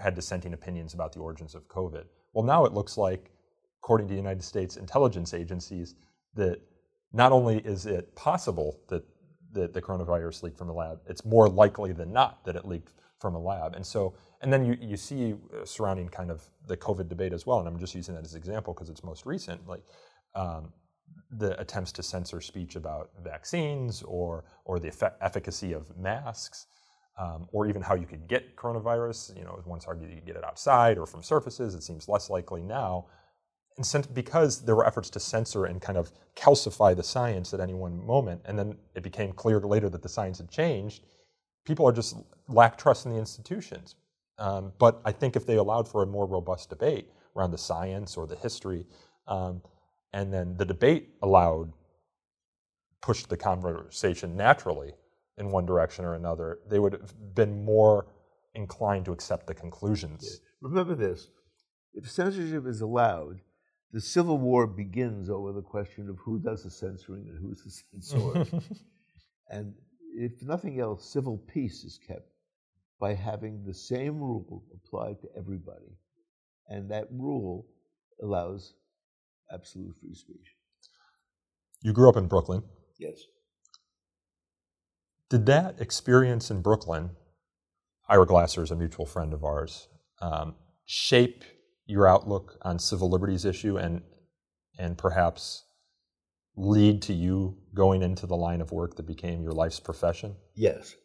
[0.00, 2.06] had dissenting opinions about the origins of COVID.
[2.32, 3.30] Well, now it looks like
[3.82, 5.96] according to United States intelligence agencies,
[6.34, 6.60] that
[7.12, 9.02] not only is it possible that,
[9.52, 12.92] that the coronavirus leaked from a lab, it's more likely than not that it leaked
[13.18, 13.74] from a lab.
[13.74, 17.46] And so, and then you, you see uh, surrounding kind of the COVID debate as
[17.46, 19.82] well, and I'm just using that as an example because it's most recent, like
[20.34, 20.72] um,
[21.30, 26.66] the attempts to censor speech about vaccines or, or the effe- efficacy of masks.
[27.18, 29.36] Um, or even how you could get coronavirus.
[29.36, 31.74] You know, once argued you could get it outside or from surfaces.
[31.74, 33.04] It seems less likely now
[33.76, 37.74] and because there were efforts to censor and kind of calcify the science at any
[37.74, 41.04] one moment, and then it became clear later that the science had changed,
[41.64, 42.16] people are just
[42.48, 43.96] lack trust in the institutions.
[44.38, 48.16] Um, but I think if they allowed for a more robust debate around the science
[48.16, 48.86] or the history,
[49.26, 49.62] um,
[50.12, 51.72] and then the debate allowed
[53.00, 54.92] pushed the conversation naturally
[55.38, 58.06] in one direction or another, they would have been more
[58.54, 60.22] inclined to accept the conclusions.
[60.30, 60.68] Yeah.
[60.68, 61.28] Remember this:
[61.94, 63.40] if censorship is allowed,
[63.92, 68.00] the Civil War begins over the question of who does the censoring and who's the
[68.00, 68.64] censor.
[69.50, 69.74] and
[70.14, 72.32] if nothing else, civil peace is kept
[72.98, 75.98] by having the same rule applied to everybody.
[76.68, 77.66] And that rule
[78.22, 78.74] allows
[79.52, 80.54] absolute free speech.
[81.82, 82.62] You grew up in Brooklyn.
[82.98, 83.24] Yes.
[85.28, 87.10] Did that experience in Brooklyn,
[88.08, 89.88] Ira Glasser is a mutual friend of ours,
[90.20, 91.44] um, shape
[91.86, 94.02] your outlook on civil liberties issue and
[94.78, 95.64] and perhaps
[96.56, 100.36] lead to you going into the line of work that became your life's profession?
[100.54, 100.96] Yes.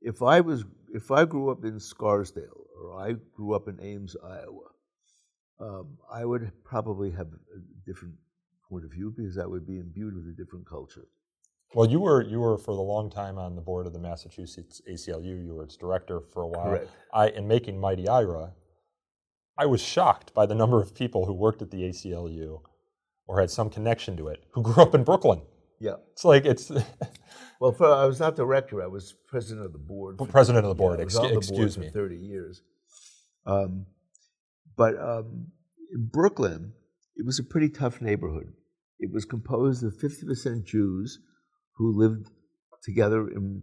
[0.00, 4.16] If I was if I grew up in Scarsdale or I grew up in Ames,
[4.24, 4.68] Iowa,
[5.60, 8.14] um, I would probably have a different
[8.68, 11.08] point of view because I would be imbued with a different culture.
[11.74, 14.80] Well, you were you were for the long time on the board of the Massachusetts
[14.90, 15.44] ACLU.
[15.44, 16.66] You were its director for a while.
[16.66, 16.90] Correct.
[17.12, 18.52] I in making Mighty Ira,
[19.58, 22.60] I was shocked by the number of people who worked at the ACLU
[23.26, 25.42] or had some connection to it who grew up in Brooklyn.
[25.80, 25.96] Yeah.
[26.12, 26.70] It's like it's
[27.60, 28.82] Well, for, I was not the director.
[28.82, 30.18] I was president of the board.
[30.18, 30.98] for- president of the board.
[30.98, 31.92] Yeah, ex- the excuse board me.
[31.92, 32.62] for 30 years.
[33.46, 33.86] Um,
[34.76, 35.48] but um,
[35.92, 36.72] in Brooklyn,
[37.16, 38.52] it was a pretty tough neighborhood.
[39.00, 41.18] It was composed of 50% Jews
[41.76, 42.30] who lived
[42.82, 43.62] together in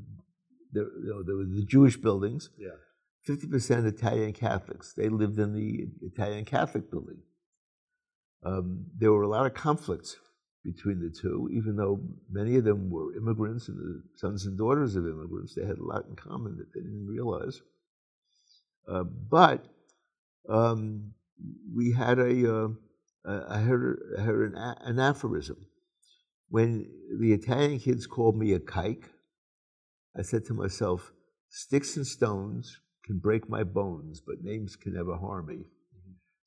[0.74, 2.50] the, you know, there were the Jewish buildings.
[2.58, 2.70] Yeah.
[3.28, 4.94] 50% Italian Catholics.
[4.96, 7.22] They lived in the Italian Catholic building.
[8.46, 10.16] Um, there were a lot of conflicts
[10.64, 14.96] between the two, even though many of them were immigrants and the sons and daughters
[14.96, 15.56] of immigrants.
[15.56, 17.62] They had a lot in common that they didn't realize.
[18.88, 19.66] Uh, but
[20.48, 21.14] um,
[21.74, 22.68] we had a, uh,
[23.50, 25.58] I heard, I heard an, a- an aphorism.
[26.50, 26.88] When
[27.20, 29.06] the Italian kids called me a kike,
[30.18, 31.12] I said to myself,
[31.50, 35.66] sticks and stones can break my bones, but names can never harm me.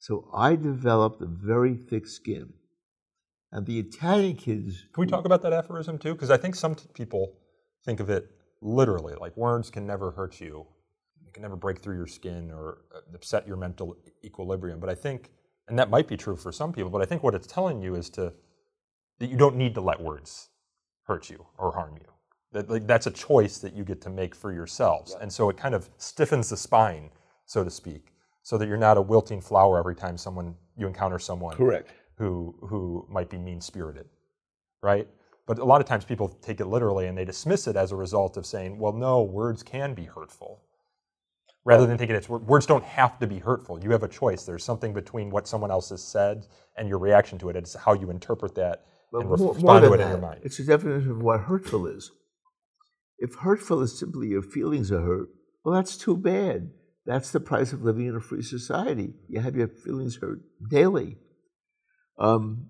[0.00, 2.52] So I developed a very thick skin
[3.52, 4.84] And the Italian kids.
[4.92, 6.14] Can we talk about that aphorism too?
[6.14, 7.34] Because I think some t- people
[7.84, 10.66] think of it literally, like words can never hurt you,
[11.24, 14.80] they can never break through your skin or uh, upset your mental equilibrium.
[14.80, 15.30] But I think,
[15.68, 17.94] and that might be true for some people, but I think what it's telling you
[17.94, 18.34] is to
[19.20, 20.50] that you don't need to let words
[21.04, 22.08] hurt you or harm you.
[22.52, 25.56] That like, that's a choice that you get to make for yourselves, and so it
[25.58, 27.10] kind of stiffens the spine,
[27.44, 31.18] so to speak, so that you're not a wilting flower every time someone you encounter
[31.18, 31.90] someone Correct.
[32.16, 34.06] who who might be mean spirited,
[34.82, 35.06] right?
[35.46, 37.96] But a lot of times people take it literally and they dismiss it as a
[37.96, 40.62] result of saying, "Well, no, words can be hurtful,"
[41.66, 43.82] rather than thinking it's words don't have to be hurtful.
[43.82, 44.44] You have a choice.
[44.44, 47.56] There's something between what someone else has said and your reaction to it.
[47.56, 50.18] It's how you interpret that But and more, more respond to than it in your
[50.18, 50.40] mind.
[50.44, 52.10] it's a definition of what hurtful is.
[53.18, 55.28] If hurtful is simply your feelings are hurt,
[55.64, 56.70] well, that's too bad.
[57.04, 59.14] That's the price of living in a free society.
[59.28, 61.16] You have your feelings hurt daily.
[62.18, 62.68] Um,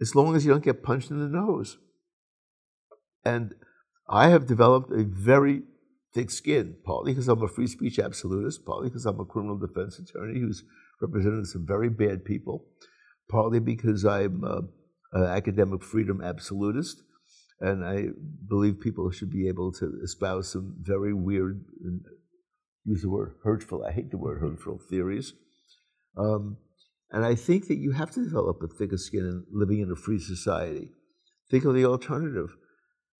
[0.00, 1.78] as long as you don't get punched in the nose.
[3.24, 3.54] And
[4.08, 5.62] I have developed a very
[6.14, 9.98] thick skin, partly because I'm a free speech absolutist, partly because I'm a criminal defense
[9.98, 10.64] attorney who's
[11.00, 12.64] represented some very bad people,
[13.28, 17.02] partly because I'm an academic freedom absolutist,
[17.64, 18.08] and I
[18.46, 21.64] believe people should be able to espouse some very weird,
[22.84, 25.32] use the word hurtful, I hate the word hurtful theories.
[26.16, 26.58] Um,
[27.10, 29.96] and I think that you have to develop a thicker skin in living in a
[29.96, 30.90] free society.
[31.50, 32.56] Think of the alternative.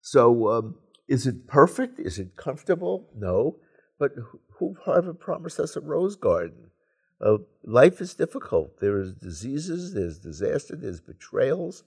[0.01, 0.77] So, um,
[1.09, 1.99] is it perfect?
[1.99, 3.09] Is it comfortable?
[3.17, 3.57] No.
[3.99, 4.13] But
[4.59, 6.71] who ever promised us a rose garden?
[7.25, 8.81] Uh, life is difficult.
[8.81, 11.85] There is diseases, there's disaster, there's betrayals,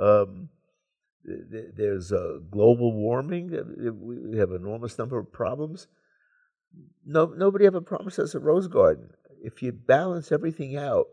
[0.00, 0.50] um,
[1.76, 3.52] there's uh, global warming.
[3.54, 5.86] Uh, We have an enormous number of problems.
[7.04, 9.10] No, nobody ever promised us a rose garden.
[9.42, 11.06] If you balance everything out,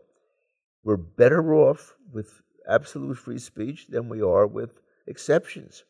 [0.84, 5.84] we're better off with absolute free speech than we are with exceptions.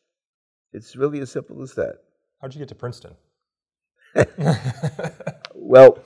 [0.73, 1.95] It's really as simple as that.
[2.41, 3.15] How'd you get to Princeton?
[5.57, 5.97] Well,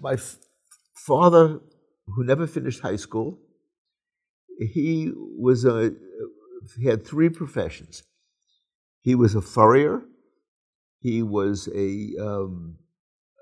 [0.00, 0.36] my f-
[0.94, 1.60] father,
[2.06, 3.38] who never finished high school,
[4.60, 5.92] he was a
[6.74, 8.02] he had three professions.
[9.00, 10.02] He was a furrier.
[11.00, 12.78] He was a, um,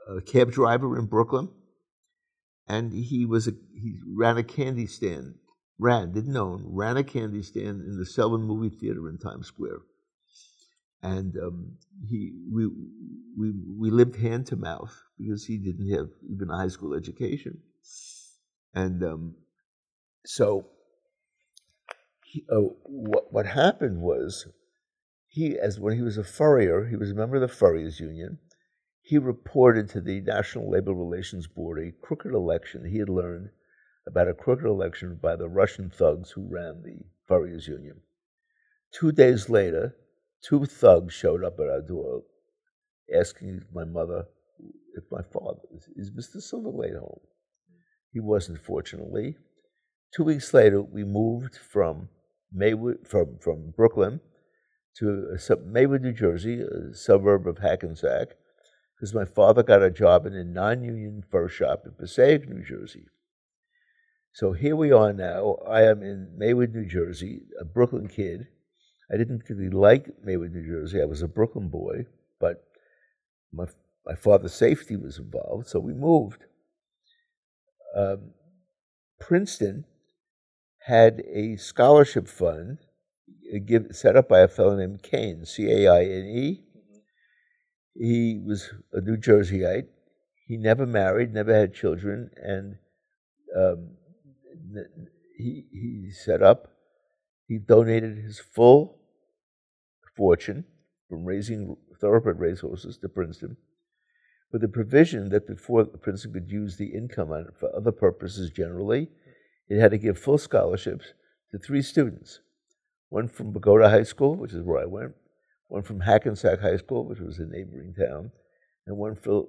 [0.09, 1.49] a cab driver in Brooklyn,
[2.69, 5.35] and he was a he ran a candy stand.
[5.79, 9.81] Ran didn't own ran a candy stand in the Selwyn movie theater in Times Square.
[11.03, 11.77] And um,
[12.09, 12.67] he we
[13.39, 17.59] we we lived hand to mouth because he didn't have even a high school education,
[18.75, 19.35] and um,
[20.25, 20.67] so
[22.51, 24.47] uh, what what happened was
[25.29, 28.39] he as when he was a furrier he was a member of the furriers union
[29.07, 32.85] he reported to the national labor relations board a crooked election.
[32.85, 33.51] He had learned
[34.05, 38.01] about a crooked election by the russian thugs who ran the furriers union.
[38.91, 39.95] Two days later
[40.43, 42.25] two thugs showed up at our door
[43.17, 44.27] asking my mother
[44.95, 47.21] if my father is, is mr Silverglate home?
[48.13, 49.37] He wasn't fortunately.
[50.13, 52.09] Two weeks later we moved from
[52.53, 54.21] maywood from, from brooklyn
[54.99, 58.29] to sub- Maywood, New Jersey, a suburb of Hackensack,
[58.95, 63.07] because my father got a job in a non-union fur shop in Passaic, New Jersey.
[64.33, 65.57] So here we are now.
[65.69, 68.47] I am in Maywood, New Jersey, a Brooklyn kid.
[69.13, 71.01] I didn't really like Maywood, New Jersey.
[71.01, 72.07] I was a Brooklyn boy,
[72.41, 72.65] but
[73.53, 73.67] my
[74.07, 76.45] my father's safety was involved, so we moved.
[77.97, 78.31] Um,
[79.19, 79.85] Princeton
[80.87, 82.79] had a scholarship fund
[83.53, 86.65] uh, give, set up by a fellow named Caine, C A I N E.
[87.95, 89.89] He was a New Jerseyite.
[90.47, 92.77] He never married, never had children, and
[93.57, 93.97] um,
[95.37, 96.69] he, he set up,
[97.49, 99.01] he donated his full
[100.17, 100.65] fortune
[101.09, 103.57] from raising thoroughbred racehorses to Princeton
[104.53, 108.51] with the provision that before Princeton could use the income on it for other purposes
[108.51, 109.09] generally,
[109.69, 111.13] it had to give full scholarships
[111.51, 112.41] to three students
[113.09, 115.15] one from Bogota High School, which is where I went,
[115.69, 118.33] one from Hackensack High School, which was a neighboring town,
[118.87, 119.47] and one for,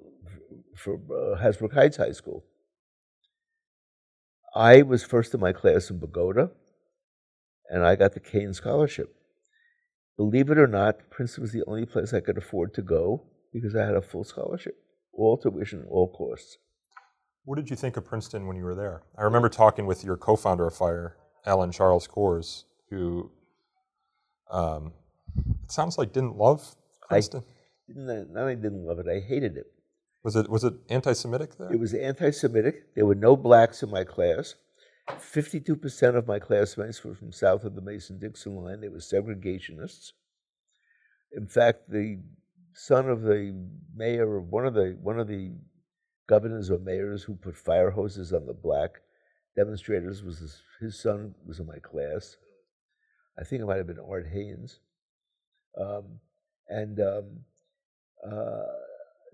[0.76, 2.44] for uh, Hasbrouck Heights High School.
[4.54, 6.50] I was first in my class in Bogota,
[7.68, 9.14] and I got the Caine Scholarship.
[10.16, 13.76] Believe it or not, Princeton was the only place I could afford to go because
[13.76, 14.76] I had a full scholarship,
[15.12, 16.58] all tuition, all costs.
[17.48, 19.00] What did you think of Princeton when you were there?
[19.16, 23.30] I remember talking with your co-founder of Fire, Alan Charles Kors, who
[24.50, 24.92] um,
[25.34, 26.76] it sounds like didn't love
[27.08, 27.42] Princeton.
[27.86, 29.72] Didn't I, not only didn't love it, I hated it.
[30.22, 31.72] was it was it anti-Semitic there?
[31.72, 32.94] It was anti-Semitic.
[32.94, 34.54] There were no blacks in my class,
[35.08, 38.82] 52% of my classmates were from south of the Mason Dixon line.
[38.82, 40.12] They were segregationists.
[41.32, 42.20] In fact, the
[42.74, 43.54] son of the
[43.96, 45.52] mayor of one of the one of the
[46.28, 49.00] governors or mayors who put fire hoses on the black
[49.56, 52.36] demonstrators was his, his son was in my class.
[53.38, 54.80] I think it might have been Art Hanes.
[55.78, 56.20] Um,
[56.68, 57.24] and um,
[58.24, 58.62] uh,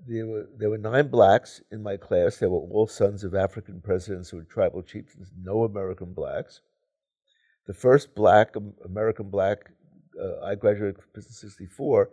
[0.07, 2.37] there were there were nine blacks in my class.
[2.37, 5.31] They were all sons of African presidents who were tribal chieftains.
[5.41, 6.61] No American blacks.
[7.67, 9.71] The first black American black
[10.21, 12.11] uh, I graduated in '64.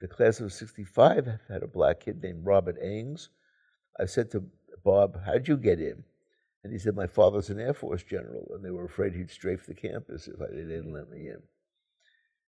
[0.00, 3.28] The class of '65 had a black kid named Robert Ames.
[3.98, 4.44] I said to
[4.82, 6.04] Bob, "How'd you get in?"
[6.62, 9.66] And he said, "My father's an Air Force general, and they were afraid he'd strafe
[9.66, 11.42] the campus if I, they didn't let me in."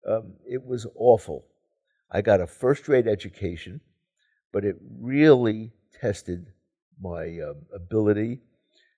[0.06, 1.46] Um, it was awful.
[2.12, 3.82] I got a first-rate education
[4.56, 6.48] but it really tested
[7.02, 8.39] my uh, ability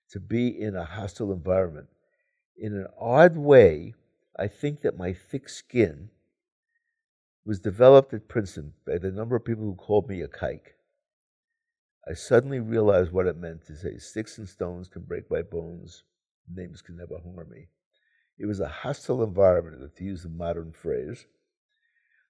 [0.08, 1.88] to be in a hostile environment.
[2.56, 3.92] In an odd way,
[4.38, 6.10] I think that my thick skin
[7.44, 10.77] was developed at Princeton by the number of people who called me a kike.
[12.08, 16.04] I suddenly realized what it meant to say, Sticks and stones can break my bones,
[16.52, 17.68] names can never harm me.
[18.38, 21.26] It was a hostile environment, to use the modern phrase.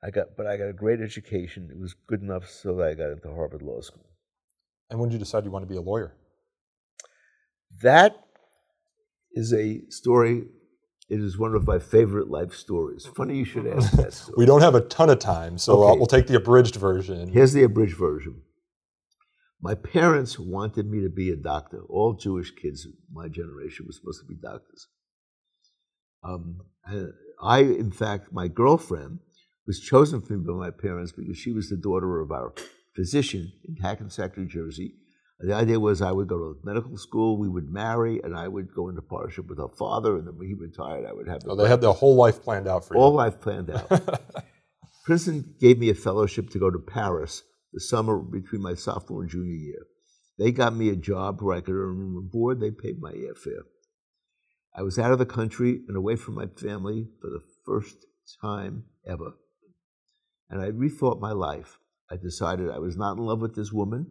[0.03, 1.69] I got, but I got a great education.
[1.71, 4.07] It was good enough so that I got into Harvard Law School.
[4.91, 6.15] And when did you decide you want to be a lawyer?
[7.83, 8.17] That
[9.33, 10.45] is a story.
[11.09, 13.07] It is one of my favorite life stories.
[13.07, 14.31] Funny you should ask that.
[14.37, 15.99] We don't have a ton of time, so uh, okay.
[15.99, 17.29] we'll take the abridged version.
[17.29, 18.43] Here's the abridged version.
[19.61, 21.83] My parents wanted me to be a doctor.
[21.89, 24.87] All Jewish kids my generation were supposed to be doctors.
[26.23, 26.61] Um,
[27.43, 29.19] I, in fact, my girlfriend
[29.67, 32.53] was chosen for me by my parents because she was the daughter of our
[32.95, 34.95] physician in Hackensack, New Jersey.
[35.41, 38.75] The idea was I would go to medical school, we would marry, and I would
[38.75, 41.45] go into partnership with her father, and then when he retired, I would have.
[41.45, 43.01] The oh, they had the whole life planned out for you.
[43.01, 43.89] All life planned out.
[45.05, 49.31] Princeton gave me a fellowship to go to Paris the summer between my sophomore and
[49.31, 49.87] junior year.
[50.39, 52.61] They got me a job where I could earn room and board.
[52.61, 53.65] They paid my airfare.
[54.75, 58.07] I was out of the country and away from my family for the first
[58.41, 59.33] time ever
[60.51, 61.79] and I rethought my life.
[62.11, 64.11] I decided I was not in love with this woman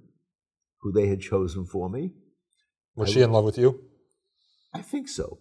[0.82, 2.12] who they had chosen for me.
[2.96, 3.80] Was I, she in love with you?
[4.74, 5.40] I think so.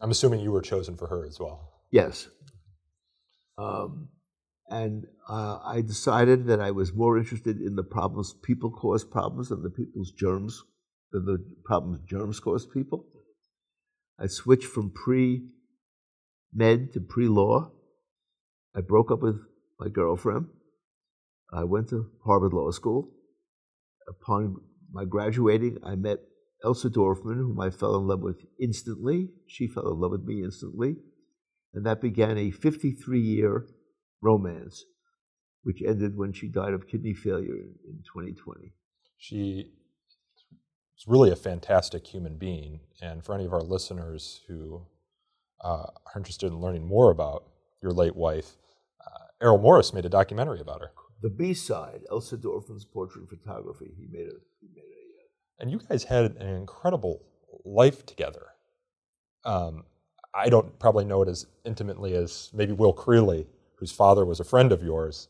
[0.00, 1.82] I'm assuming you were chosen for her as well.
[1.90, 2.28] Yes.
[3.58, 4.08] Um,
[4.70, 9.48] and uh, I decided that I was more interested in the problems people cause problems
[9.48, 10.62] than the people's germs,
[11.12, 13.04] than the problems germs cause people.
[14.18, 15.42] I switched from pre
[16.54, 17.72] med to pre law.
[18.76, 19.40] I broke up with
[19.80, 20.46] my girlfriend.
[21.52, 23.10] I went to Harvard Law School.
[24.08, 24.56] Upon
[24.92, 26.18] my graduating, I met
[26.64, 29.30] Elsa Dorfman, whom I fell in love with instantly.
[29.48, 30.96] She fell in love with me instantly.
[31.74, 33.66] And that began a 53 year
[34.22, 34.84] romance,
[35.62, 38.72] which ended when she died of kidney failure in, in 2020.
[39.18, 39.72] She
[40.98, 42.80] is really a fantastic human being.
[43.02, 44.86] And for any of our listeners who
[45.62, 47.44] uh, are interested in learning more about
[47.82, 48.56] your late wife,
[49.40, 50.92] Errol Morris made a documentary about her.
[51.22, 53.92] The B side, Elsa Dorfman's portrait photography.
[53.96, 54.36] He made a.
[54.60, 57.22] He made a uh, and you guys had an incredible
[57.64, 58.46] life together.
[59.44, 59.84] Um,
[60.34, 63.46] I don't probably know it as intimately as maybe Will Creeley,
[63.80, 65.28] whose father was a friend of yours.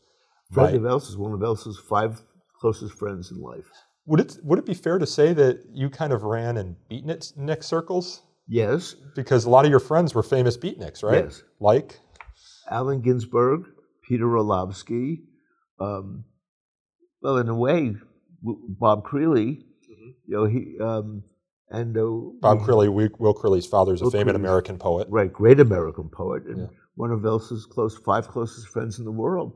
[0.51, 2.21] Friend of Elsa's, one of Elsa's five
[2.59, 3.71] closest friends in life.
[4.05, 7.63] Would it would it be fair to say that you kind of ran in beatnik
[7.63, 8.21] circles?
[8.47, 8.95] Yes.
[9.15, 11.23] Because a lot of your friends were famous beatniks, right?
[11.25, 11.43] Yes.
[11.59, 11.99] Like
[12.69, 13.63] Allen Ginsberg,
[14.07, 15.21] Peter Orlovsky.
[15.79, 16.25] Um,
[17.21, 17.95] well, in a way,
[18.43, 20.09] Bob Creeley, mm-hmm.
[20.27, 21.23] you know, he um,
[21.69, 22.01] and uh,
[22.41, 25.31] Bob Creeley, Will Creeley's father, is a famous American poet, right?
[25.31, 26.77] Great American poet, and yeah.
[26.95, 29.53] One of Elsa's close five closest friends in the world,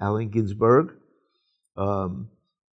[0.00, 0.92] Allen Ginsberg.
[1.76, 2.30] Um,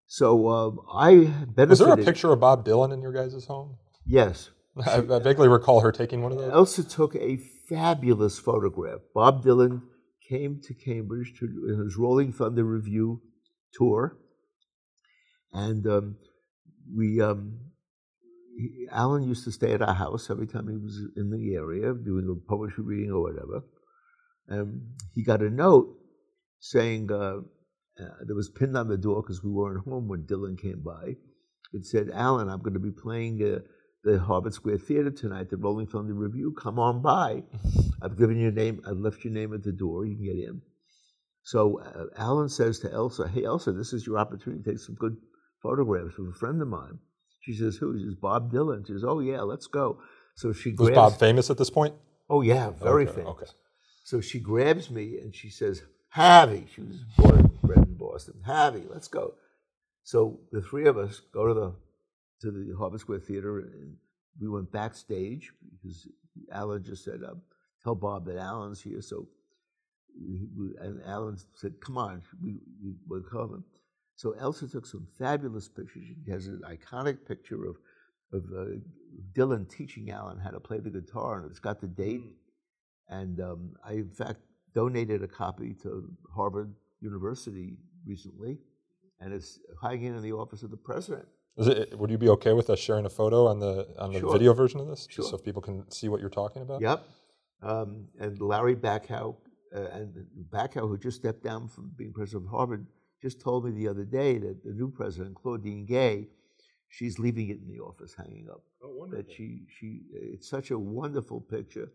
[0.08, 1.72] so um, I benefited.
[1.72, 3.78] Is there a picture of Bob Dylan in your guys' home?
[4.06, 4.52] Yes.
[4.86, 6.52] I, I vaguely recall her taking one of those.
[6.52, 7.38] Elsa took a
[7.68, 9.00] fabulous photograph.
[9.14, 9.82] Bob Dylan
[10.28, 13.22] came to Cambridge to his Rolling Thunder Revue
[13.74, 14.18] tour,
[15.52, 16.18] and um,
[16.96, 17.60] we um,
[18.92, 22.28] Allen used to stay at our house every time he was in the area doing
[22.30, 23.64] a poetry reading or whatever.
[24.48, 24.82] And
[25.14, 25.96] he got a note
[26.60, 27.38] saying uh,
[28.00, 31.16] uh, that was pinned on the door because we weren't home when Dylan came by.
[31.74, 33.60] It said, "Allen, I'm going to be playing." Uh,
[34.04, 36.54] the Harvard Square Theater tonight, the Rolling Thunder Revue.
[36.54, 37.42] Come on by.
[38.04, 40.06] I've given your name, I've left your name at the door.
[40.06, 40.62] You can get in.
[41.42, 44.94] So uh, Allen says to Elsa, Hey, Elsa, this is your opportunity to take some
[44.94, 45.18] good
[45.64, 47.00] photographs with a friend of mine.
[47.42, 47.98] She says, Who?
[47.98, 48.86] She says, Bob Dylan.
[48.86, 49.98] She says, Oh, yeah, let's go.
[50.36, 50.96] So she Was grabs.
[51.14, 51.96] Bob famous at this point?
[52.30, 53.30] Oh yeah, very Okay, famous.
[53.30, 53.46] okay.
[54.06, 58.40] So she grabs me and she says, "Harvey," she was born and bred in Boston.
[58.46, 59.34] "Harvey, let's go."
[60.04, 61.76] So the three of us go to the
[62.42, 63.98] to the Harvard Square Theater, and
[64.40, 66.08] we went backstage because
[66.52, 67.42] Allen just said, um,
[67.84, 69.28] "Tell Bob that Allen's here." So,
[70.80, 73.66] and Allen said, "Come on, we, we will come."
[74.18, 76.06] So Elsa took some fabulous pictures.
[76.06, 77.78] She has an iconic picture of
[78.32, 78.66] of uh,
[79.34, 82.22] Dylan teaching Allen how to play the guitar, and it's got the date.
[83.10, 84.40] And um, I, in fact,
[84.74, 88.58] donated a copy to Harvard University recently,
[89.20, 91.28] and it's hanging in the office of the president.
[91.58, 94.20] Is it, would you be okay with us sharing a photo on the on the
[94.20, 94.32] Sure.
[94.34, 95.24] video version of this, Sure.
[95.24, 96.82] just so people can see what you're talking about?
[96.82, 97.04] Yep.
[97.62, 99.38] Um, and Larry Bacow,
[99.74, 102.86] uh, and Bacow, who just stepped down from being president of Harvard,
[103.22, 106.28] just told me the other day that the new president, Claudine Gay,
[106.90, 108.62] she's leaving it in the office hanging up.
[108.84, 109.24] Oh, wonderful.
[109.24, 111.90] That she, she, it's such a wonderful picture.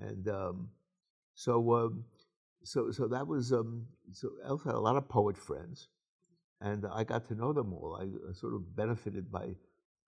[0.00, 0.68] And um,
[1.34, 2.04] so, um,
[2.64, 5.88] so, so that was, um, so Elf had a lot of poet friends,
[6.60, 7.98] and I got to know them all.
[8.00, 9.54] I uh, sort of benefited by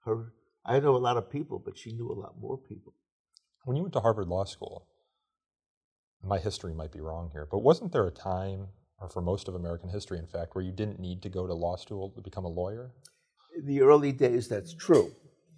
[0.05, 0.33] her.
[0.65, 2.95] I know a lot of people, but she knew a lot more people.
[3.65, 4.87] When you went to Harvard Law School,
[6.25, 8.69] my history might be wrong here, but wasn't there a time,
[9.01, 11.55] or for most of American history, in fact, where you didn't need to go to
[11.55, 12.93] law school to become a lawyer?
[13.57, 15.13] In the early days, that's true.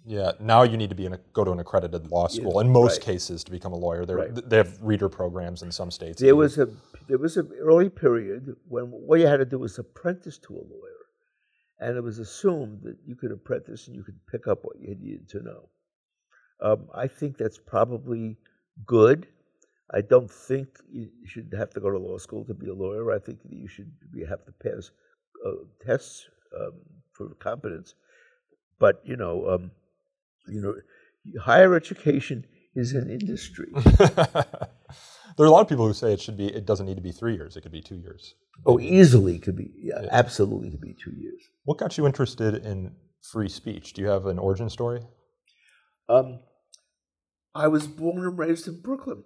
[0.07, 2.59] Yeah, now you need to be in a, go to an accredited law school.
[2.59, 3.05] In most right.
[3.05, 4.49] cases, to become a lawyer, Right.
[4.49, 6.21] they have reader programs in some states.
[6.21, 6.69] There was a
[7.07, 10.63] there was an early period when what you had to do was apprentice to a
[10.73, 11.01] lawyer,
[11.79, 14.95] and it was assumed that you could apprentice and you could pick up what you
[14.95, 15.69] needed to know.
[16.61, 18.37] Um, I think that's probably
[18.85, 19.27] good.
[19.91, 23.11] I don't think you should have to go to law school to be a lawyer.
[23.11, 24.91] I think that you should you have to pass
[25.45, 25.51] uh,
[25.85, 26.27] tests
[26.59, 26.73] um,
[27.13, 27.95] for competence.
[28.79, 29.71] But you know, um,
[30.47, 30.75] you know,
[31.41, 33.67] higher education is an industry.
[33.97, 34.15] there
[35.39, 36.47] are a lot of people who say it should be.
[36.47, 37.55] It doesn't need to be three years.
[37.55, 38.35] It could be two years.
[38.65, 41.41] Oh, easily could be, yeah, absolutely could be two years.
[41.63, 42.95] What got you interested in
[43.31, 43.93] free speech?
[43.93, 45.01] Do you have an origin story?
[46.07, 46.39] Um,
[47.53, 49.23] I was born and raised in Brooklyn.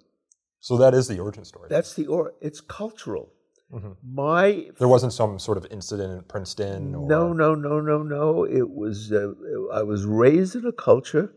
[0.60, 1.68] So that is the origin story.
[1.70, 2.34] That's the or.
[2.42, 3.34] It's cultural.
[3.72, 3.98] Mhm.
[4.04, 6.96] My There wasn't some sort of incident in Princeton.
[6.96, 8.44] Or, no, no, no, no, no.
[8.44, 9.12] It was.
[9.12, 9.34] Uh,
[9.72, 11.32] I was raised in a culture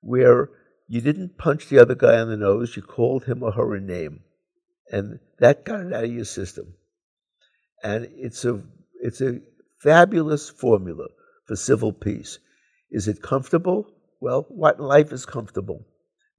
[0.00, 0.50] where
[0.86, 2.76] you didn't punch the other guy on the nose.
[2.76, 4.20] You called him or her a name,
[4.92, 6.74] and that got it out of your system.
[7.82, 8.62] And it's a
[9.02, 9.40] it's a
[9.78, 11.08] fabulous formula
[11.46, 12.38] for civil peace.
[12.90, 13.86] Is it comfortable?
[14.20, 15.84] Well, what in life is comfortable?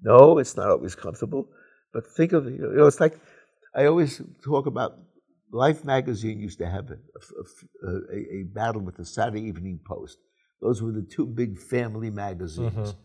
[0.02, 1.48] No, it's not always comfortable.
[1.94, 3.20] But think of you know, it's like
[3.76, 4.98] I always talk about.
[5.52, 6.97] Life magazine used to have a,
[7.86, 10.18] a, a, a battle with the Saturday Evening Post.
[10.62, 12.95] Those were the two big family magazines,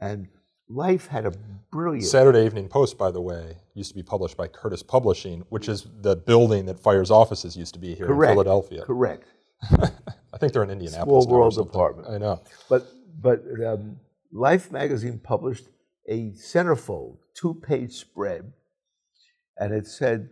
[0.00, 0.28] and
[0.68, 1.32] Life had a
[1.70, 2.06] brilliant.
[2.06, 5.86] Saturday Evening Post, by the way, used to be published by Curtis Publishing, which is
[6.00, 8.82] the building that Fire's offices used to be here correct, in Philadelphia.
[8.82, 9.28] Correct.
[9.70, 11.24] I think they're in Indianapolis.
[11.24, 12.08] Small world department.
[12.08, 12.40] I know.
[12.70, 12.86] But
[13.20, 14.00] but um,
[14.32, 15.68] Life magazine published
[16.08, 18.52] a centerfold, two-page spread,
[19.58, 20.30] and it said,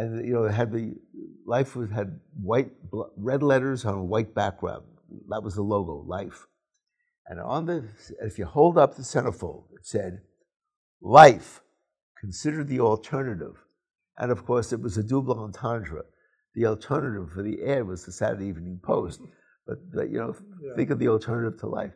[0.00, 0.94] and you know, it had the
[1.46, 2.70] Life was had white,
[3.16, 4.84] red letters on a white background.
[5.28, 6.46] That was the logo, Life.
[7.26, 7.84] And on the,
[8.22, 10.20] if you hold up the centerfold, it said,
[11.02, 11.60] "Life,
[12.18, 13.56] consider the alternative."
[14.16, 16.04] And of course, it was a double entendre.
[16.54, 19.20] The alternative for the ad was the Saturday Evening Post.
[19.66, 20.34] But, but you know,
[20.76, 21.92] think of the alternative to life.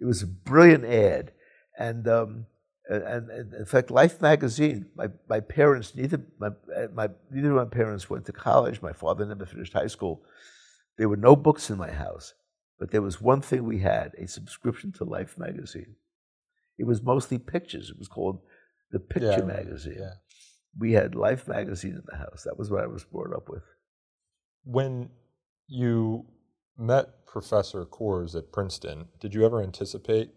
[0.00, 1.32] It was a brilliant ad,
[1.78, 2.46] and um,
[2.90, 4.86] and, and in fact, Life magazine.
[4.96, 8.82] My, my parents neither my, uh, my neither of my parents went to college.
[8.82, 10.22] My father never finished high school.
[10.98, 12.34] There were no books in my house,
[12.78, 15.94] but there was one thing we had: a subscription to Life magazine.
[16.78, 17.90] It was mostly pictures.
[17.90, 18.40] It was called
[18.90, 19.54] the Picture remember.
[19.54, 19.96] magazine.
[19.98, 20.14] Yeah.
[20.78, 22.42] We had Life magazine in the house.
[22.44, 23.62] That was what I was brought up with.
[24.64, 25.10] When
[25.68, 26.26] you
[26.76, 30.30] met Professor Kors at Princeton, did you ever anticipate?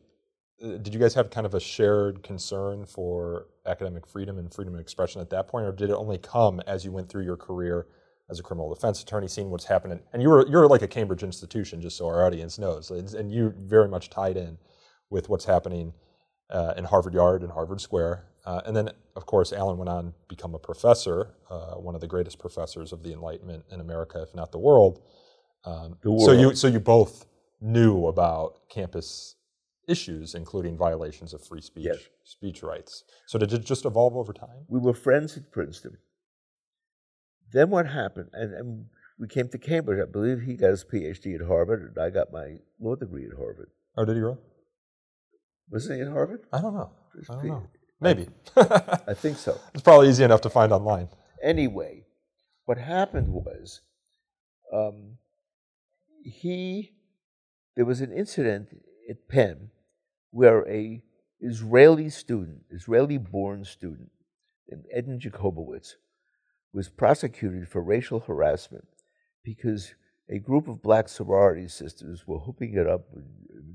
[0.64, 4.74] Uh, Did you guys have kind of a shared concern for academic freedom and freedom
[4.74, 7.38] of expression at that point, or did it only come as you went through your
[7.38, 7.88] career
[8.30, 10.00] as a criminal defense attorney, seeing what's happening?
[10.14, 13.54] And you were you're like a Cambridge institution, just so our audience knows, and you
[13.58, 14.58] very much tied in
[15.10, 15.94] with what's happening
[16.50, 18.26] uh, in Harvard Yard and Harvard Square.
[18.46, 22.02] Uh, and then, of course, Alan went on to become a professor, uh, one of
[22.02, 25.00] the greatest professors of the Enlightenment in America, if not the world.
[25.66, 26.58] Um, The So you world.
[26.58, 27.26] so you both
[27.62, 29.36] knew about campus
[29.88, 32.00] issues, including violations of free speech Yes.
[32.24, 33.04] speech rights.
[33.26, 34.66] So did it just evolve over time?
[34.68, 35.98] We were friends at Princeton.
[37.52, 38.30] Then what happened?
[38.34, 38.86] And, and
[39.20, 40.02] we came to Cambridge.
[40.02, 43.38] I believe he got his PhD at Harvard, and I got my law degree at
[43.38, 43.70] Harvard.
[43.96, 44.38] Oh, did you really?
[45.70, 46.42] Wasn't he at Harvard?
[46.52, 46.92] I don't know.
[47.30, 47.68] I don't know.
[48.02, 48.28] Maybe.
[48.58, 49.58] I think so.
[49.74, 51.10] it's probably easy enough to find online.
[51.42, 52.06] Anyway,
[52.66, 53.82] what happened was
[54.74, 55.18] um,
[56.24, 56.92] he
[57.76, 58.70] there was an incident
[59.10, 59.70] at Penn
[60.32, 61.02] where a
[61.40, 64.10] Israeli student, Israeli-born student,
[64.70, 65.96] named Eden Jacobowitz,
[66.74, 68.88] was prosecuted for racial harassment
[69.44, 69.94] because
[70.30, 73.02] a group of black sorority sisters were hooking it up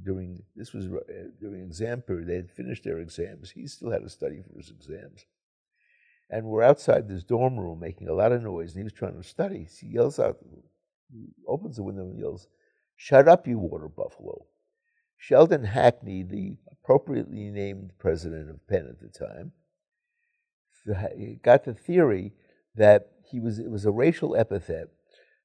[0.05, 2.29] during this was uh, during exam period.
[2.29, 3.51] They had finished their exams.
[3.51, 5.27] He still had to study for his exams,
[6.31, 8.71] and we're outside this dorm room making a lot of noise.
[8.71, 9.69] And he was trying to study.
[9.81, 10.39] He yells out,
[11.13, 12.49] he opens the window and yells,
[12.97, 14.47] "Shut up, you water buffalo!"
[15.19, 19.53] Sheldon Hackney, the appropriately named president of Penn at the time,
[21.43, 22.33] got the theory
[22.77, 24.89] that he was it was a racial epithet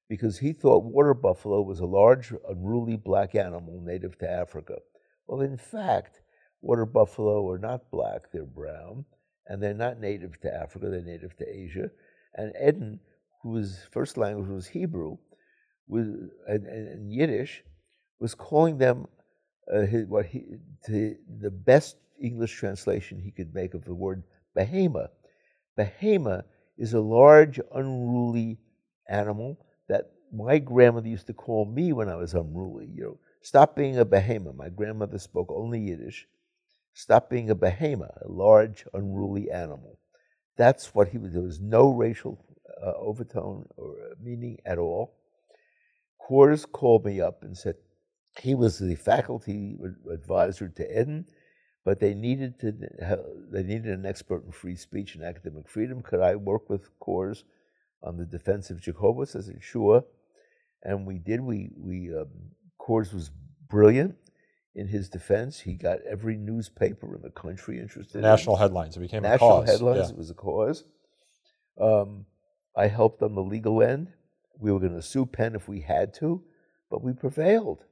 [0.07, 4.75] because he thought water buffalo was a large, unruly black animal native to Africa.
[5.27, 6.21] Well, in fact,
[6.61, 9.05] water buffalo are not black, they're brown,
[9.47, 11.89] and they're not native to Africa, they're native to Asia.
[12.35, 12.99] And Eden,
[13.41, 15.17] whose first language was Hebrew,
[15.87, 16.05] was,
[16.47, 17.63] and, and Yiddish,
[18.19, 19.07] was calling them
[19.71, 20.45] uh, his, what he,
[20.85, 24.23] to the best English translation he could make of the word
[24.57, 25.07] behema.
[25.77, 26.43] Behema
[26.77, 28.59] is a large, unruly
[29.09, 29.57] animal
[29.89, 32.87] that my grandmother used to call me when I was unruly.
[32.93, 34.55] You know, stop being a behema.
[34.55, 36.27] My grandmother spoke only Yiddish.
[36.93, 39.99] Stop being a behema, a large, unruly animal.
[40.57, 41.33] That's what he was.
[41.33, 42.43] There was no racial
[42.83, 45.15] uh, overtone or meaning at all.
[46.29, 47.75] Kors called me up and said
[48.39, 49.77] he was the faculty
[50.11, 51.25] advisor to Eden,
[51.85, 52.71] but they needed to
[53.51, 56.01] they needed an expert in free speech and academic freedom.
[56.01, 57.43] Could I work with Kors
[58.01, 59.35] on the defense of Jacobus?
[59.35, 60.03] I said, sure.
[60.83, 61.41] And we did.
[61.41, 62.27] We, we um,
[62.79, 63.31] Kors was
[63.69, 64.15] brilliant
[64.75, 65.59] in his defense.
[65.59, 68.21] He got every newspaper in the country interested.
[68.21, 68.97] National in headlines.
[68.97, 69.69] It became national a cause.
[69.69, 70.07] headlines.
[70.07, 70.09] Yeah.
[70.09, 70.83] It was a cause.
[71.79, 72.25] Um,
[72.75, 74.09] I helped on the legal end.
[74.59, 76.43] We were going to sue Penn if we had to,
[76.89, 77.85] but we prevailed.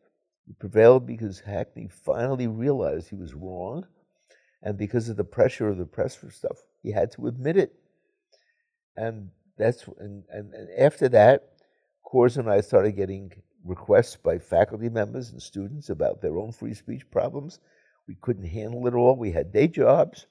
[0.52, 3.88] We prevailed because Hackney finally realized he was wrong,
[4.62, 7.74] and because of the pressure of the press for stuff, he had to admit it.
[8.98, 11.54] And that's and, and, and after that,
[12.06, 13.32] Kors and I started getting
[13.64, 17.60] requests by faculty members and students about their own free speech problems.
[18.06, 19.16] We couldn't handle it all.
[19.16, 20.28] We had day jobs.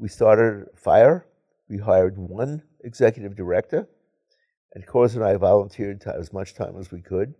[0.00, 1.24] We started fire.
[1.68, 3.86] We hired one executive director,
[4.74, 7.36] and Kors and I volunteered as much time as we could.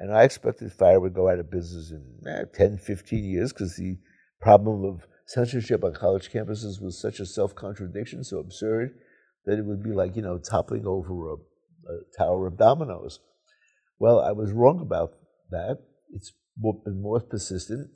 [0.00, 3.76] And I expected fire would go out of business in eh, 10, 15 years because
[3.76, 3.98] the
[4.40, 8.94] problem of censorship on college campuses was such a self contradiction, so absurd
[9.44, 13.20] that it would be like, you know, toppling over a, a tower of dominoes.
[13.98, 15.12] Well, I was wrong about
[15.50, 15.78] that.
[16.14, 17.90] It's been more persistent.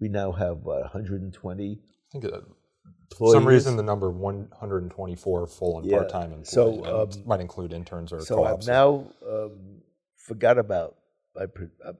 [0.00, 2.40] We now have what, 120 I think uh,
[3.18, 5.96] for some reason the number 124 full and Yeah.
[5.96, 8.66] part-time employees So, um, might include interns or So I've co-ops.
[8.68, 9.82] now um,
[10.16, 10.94] forgot about.
[11.38, 11.44] I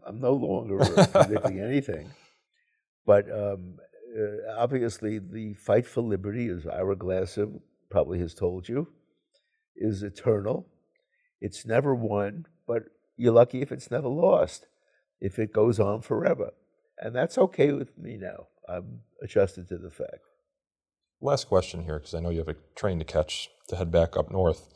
[0.07, 0.79] I'm no longer
[1.13, 2.11] predicting anything,
[3.07, 3.79] but um,
[4.19, 7.49] uh, obviously the fight for liberty, as Ira Glasser
[7.91, 8.89] probably has told you,
[9.77, 10.67] is eternal.
[11.41, 12.85] It's never won, but
[13.17, 14.67] you're lucky if it's never lost.
[15.21, 16.53] If it goes on forever,
[16.99, 18.47] and that's okay with me now.
[18.69, 20.21] I'm adjusted to the fact.
[21.21, 24.17] Last question here, because I know you have a train to catch to head back
[24.17, 24.69] up north.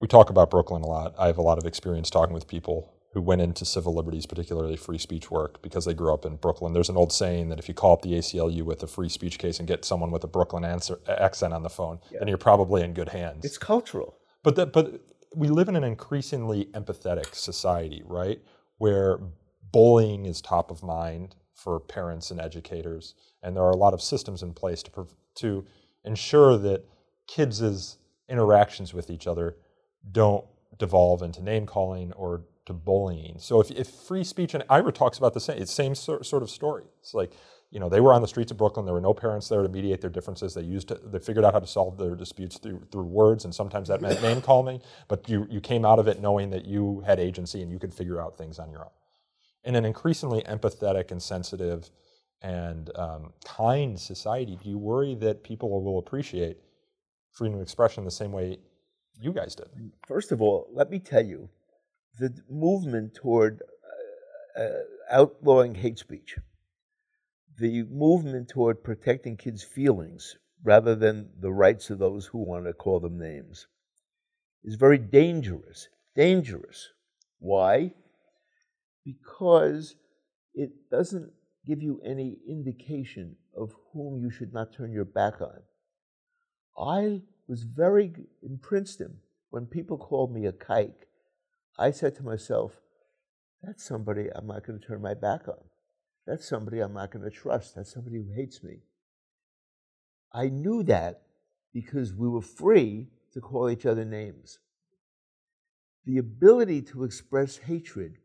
[0.00, 1.14] We talk about Brooklyn a lot.
[1.18, 4.76] I have a lot of experience talking with people who went into civil liberties, particularly
[4.76, 6.72] free speech work, because they grew up in Brooklyn.
[6.72, 9.38] There's an old saying that if you call up the ACLU with a free speech
[9.38, 12.82] case and get someone with a Brooklyn answer, accent on the phone, then you're probably
[12.82, 13.44] in good hands.
[13.44, 14.18] It's cultural.
[14.44, 15.00] But that, but
[15.34, 18.40] we live in an increasingly empathetic society, right?
[18.76, 19.18] Where
[19.72, 24.02] bullying is top of mind for parents and educators, and there are a lot of
[24.02, 25.64] systems in place to to
[26.04, 26.84] ensure that
[27.26, 29.56] kids' interactions with each other
[30.10, 30.44] don't
[30.78, 33.36] devolve into name calling or to bullying.
[33.38, 36.42] So if, if free speech and Ira talks about the same, it's same sor- sort
[36.42, 36.84] of story.
[37.00, 37.32] It's like
[37.70, 38.86] you know they were on the streets of Brooklyn.
[38.86, 40.54] There were no parents there to mediate their differences.
[40.54, 43.54] They used to, they figured out how to solve their disputes through through words, and
[43.54, 44.80] sometimes that meant name calling.
[45.08, 47.94] But you you came out of it knowing that you had agency and you could
[47.94, 48.92] figure out things on your own.
[49.64, 51.90] In an increasingly empathetic and sensitive
[52.40, 56.58] and um, kind society, do you worry that people will appreciate
[57.32, 58.58] freedom of expression the same way
[59.20, 59.68] you guys did?
[60.06, 61.48] First of all, let me tell you,
[62.18, 63.62] the movement toward
[64.56, 66.36] uh, uh, outlawing hate speech,
[67.58, 72.72] the movement toward protecting kids' feelings rather than the rights of those who want to
[72.72, 73.66] call them names,
[74.64, 75.88] is very dangerous.
[76.16, 76.88] Dangerous.
[77.38, 77.92] Why?
[79.04, 79.94] Because
[80.54, 81.30] it doesn't
[81.66, 85.60] give you any indication of whom you should not turn your back on.
[86.76, 89.16] I was very in Princeton
[89.50, 91.06] when people called me a kike.
[91.78, 92.80] I said to myself,
[93.62, 95.64] that's somebody I'm not going to turn my back on.
[96.26, 97.74] That's somebody I'm not going to trust.
[97.74, 98.80] That's somebody who hates me.
[100.32, 101.22] I knew that
[101.72, 104.58] because we were free to call each other names.
[106.04, 108.18] The ability to express hatred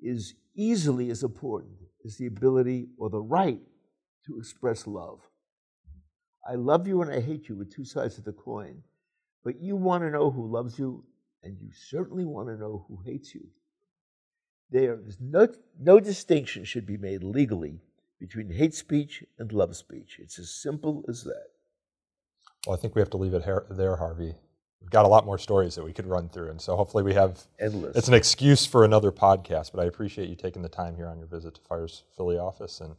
[0.00, 3.60] is easily as important as the ability or the right
[4.26, 5.20] to express love.
[6.48, 8.82] I love you and I hate you with two sides of the coin,
[9.44, 11.04] but you want to know who loves you,
[11.42, 13.46] and you certainly want to know who hates you.
[14.70, 17.80] There is no, no distinction should be made legally
[18.18, 20.18] between hate speech and love speech.
[20.20, 21.48] It's as simple as that.
[22.66, 24.34] Well, I think we have to leave it there, Harvey.
[24.80, 27.14] We've got a lot more stories that we could run through, and so hopefully we
[27.14, 27.96] have endless.
[27.96, 31.18] It's an excuse for another podcast, but I appreciate you taking the time here on
[31.18, 32.94] your visit to Fire's Philly office, and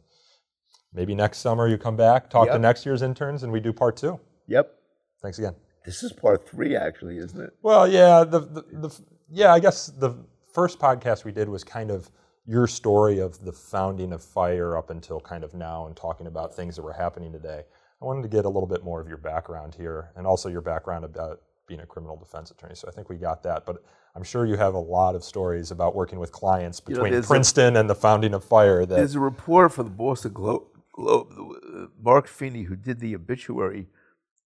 [0.92, 2.54] maybe next summer you come back, talk Yep.
[2.54, 4.18] to next year's interns, and we do part two.
[4.46, 4.74] Yep.
[5.22, 5.54] Thanks again.
[5.84, 7.50] This is part three, actually, isn't it?
[7.62, 10.14] Well, yeah, the, the, the yeah, I guess the
[10.52, 12.10] first podcast we did was kind of
[12.46, 16.54] your story of the founding of Fire up until kind of now, and talking about
[16.54, 17.62] things that were happening today.
[18.00, 20.60] I wanted to get a little bit more of your background here, and also your
[20.62, 22.74] background about being a criminal defense attorney.
[22.74, 23.82] So I think we got that, but
[24.16, 27.20] I'm sure you have a lot of stories about working with clients You know, between
[27.20, 28.86] a- Princeton and the founding of Fire.
[28.86, 30.62] That There's a report for the Boston Globe,
[30.98, 33.86] Mark Feeney, who did the obituary.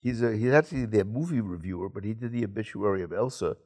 [0.00, 3.57] He's a he's actually the movie reviewer, but he did the obituary of Elsa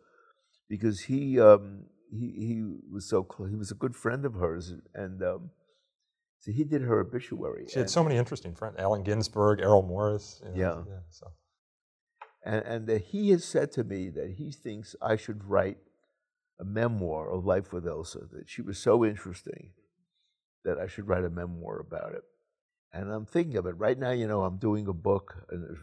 [0.68, 2.62] because he um, he he
[2.92, 5.50] was so cl- he was a good friend of hers, and um,
[6.40, 7.66] so he did her obituary.
[7.68, 10.40] she had so many interesting friends: Allen Ginsberg, Errol Morris.
[10.54, 10.98] you know, Yeah.
[11.10, 11.26] so.
[12.44, 15.78] and, and that he has said to me that he thinks I should write
[16.60, 18.20] a memoir of life with Elsa.
[18.30, 19.70] That she was so interesting
[20.64, 22.22] that I should write a memoir about it.
[22.92, 24.10] And I'm thinking of it right now.
[24.10, 25.74] You know, I'm doing a book, uh,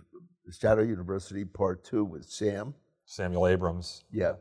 [0.51, 2.73] Shadow University Part Two with Sam.
[3.05, 4.03] Samuel Abrams.
[4.11, 4.33] Yeah,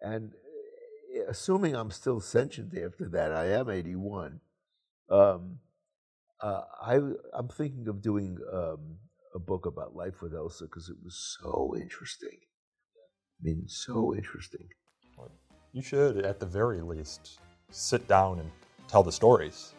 [0.00, 4.40] and uh, assuming I'm still sentient after that, I am 81.
[5.08, 5.58] Um,
[6.40, 7.00] uh, I
[7.32, 8.96] I'm thinking of doing um,
[9.34, 12.38] a book about life with Elsa because it was so interesting.
[13.40, 14.68] I mean, so interesting.
[15.72, 17.38] You should, at the very least,
[17.70, 18.50] sit down and
[18.88, 19.72] tell the stories.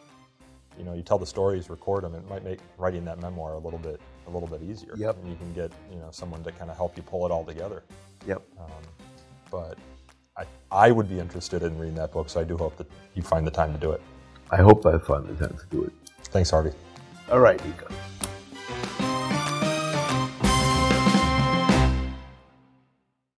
[0.78, 2.15] You know, you tell the stories, record them.
[2.15, 4.93] It might make writing that memoir a little bit a little bit easier.
[4.95, 5.17] Yep.
[5.22, 7.43] And you can get you know someone to kind of help you pull it all
[7.43, 7.84] together.
[8.28, 8.41] Yep.
[8.59, 8.67] Um,
[9.49, 9.78] but
[10.38, 13.22] I I would be interested in reading that book, so I do hope that you
[13.22, 14.01] find the time to do it.
[14.49, 15.93] I hope I find the time to do it.
[16.26, 16.72] Thanks, Harvey.
[17.30, 17.88] All right, Nico.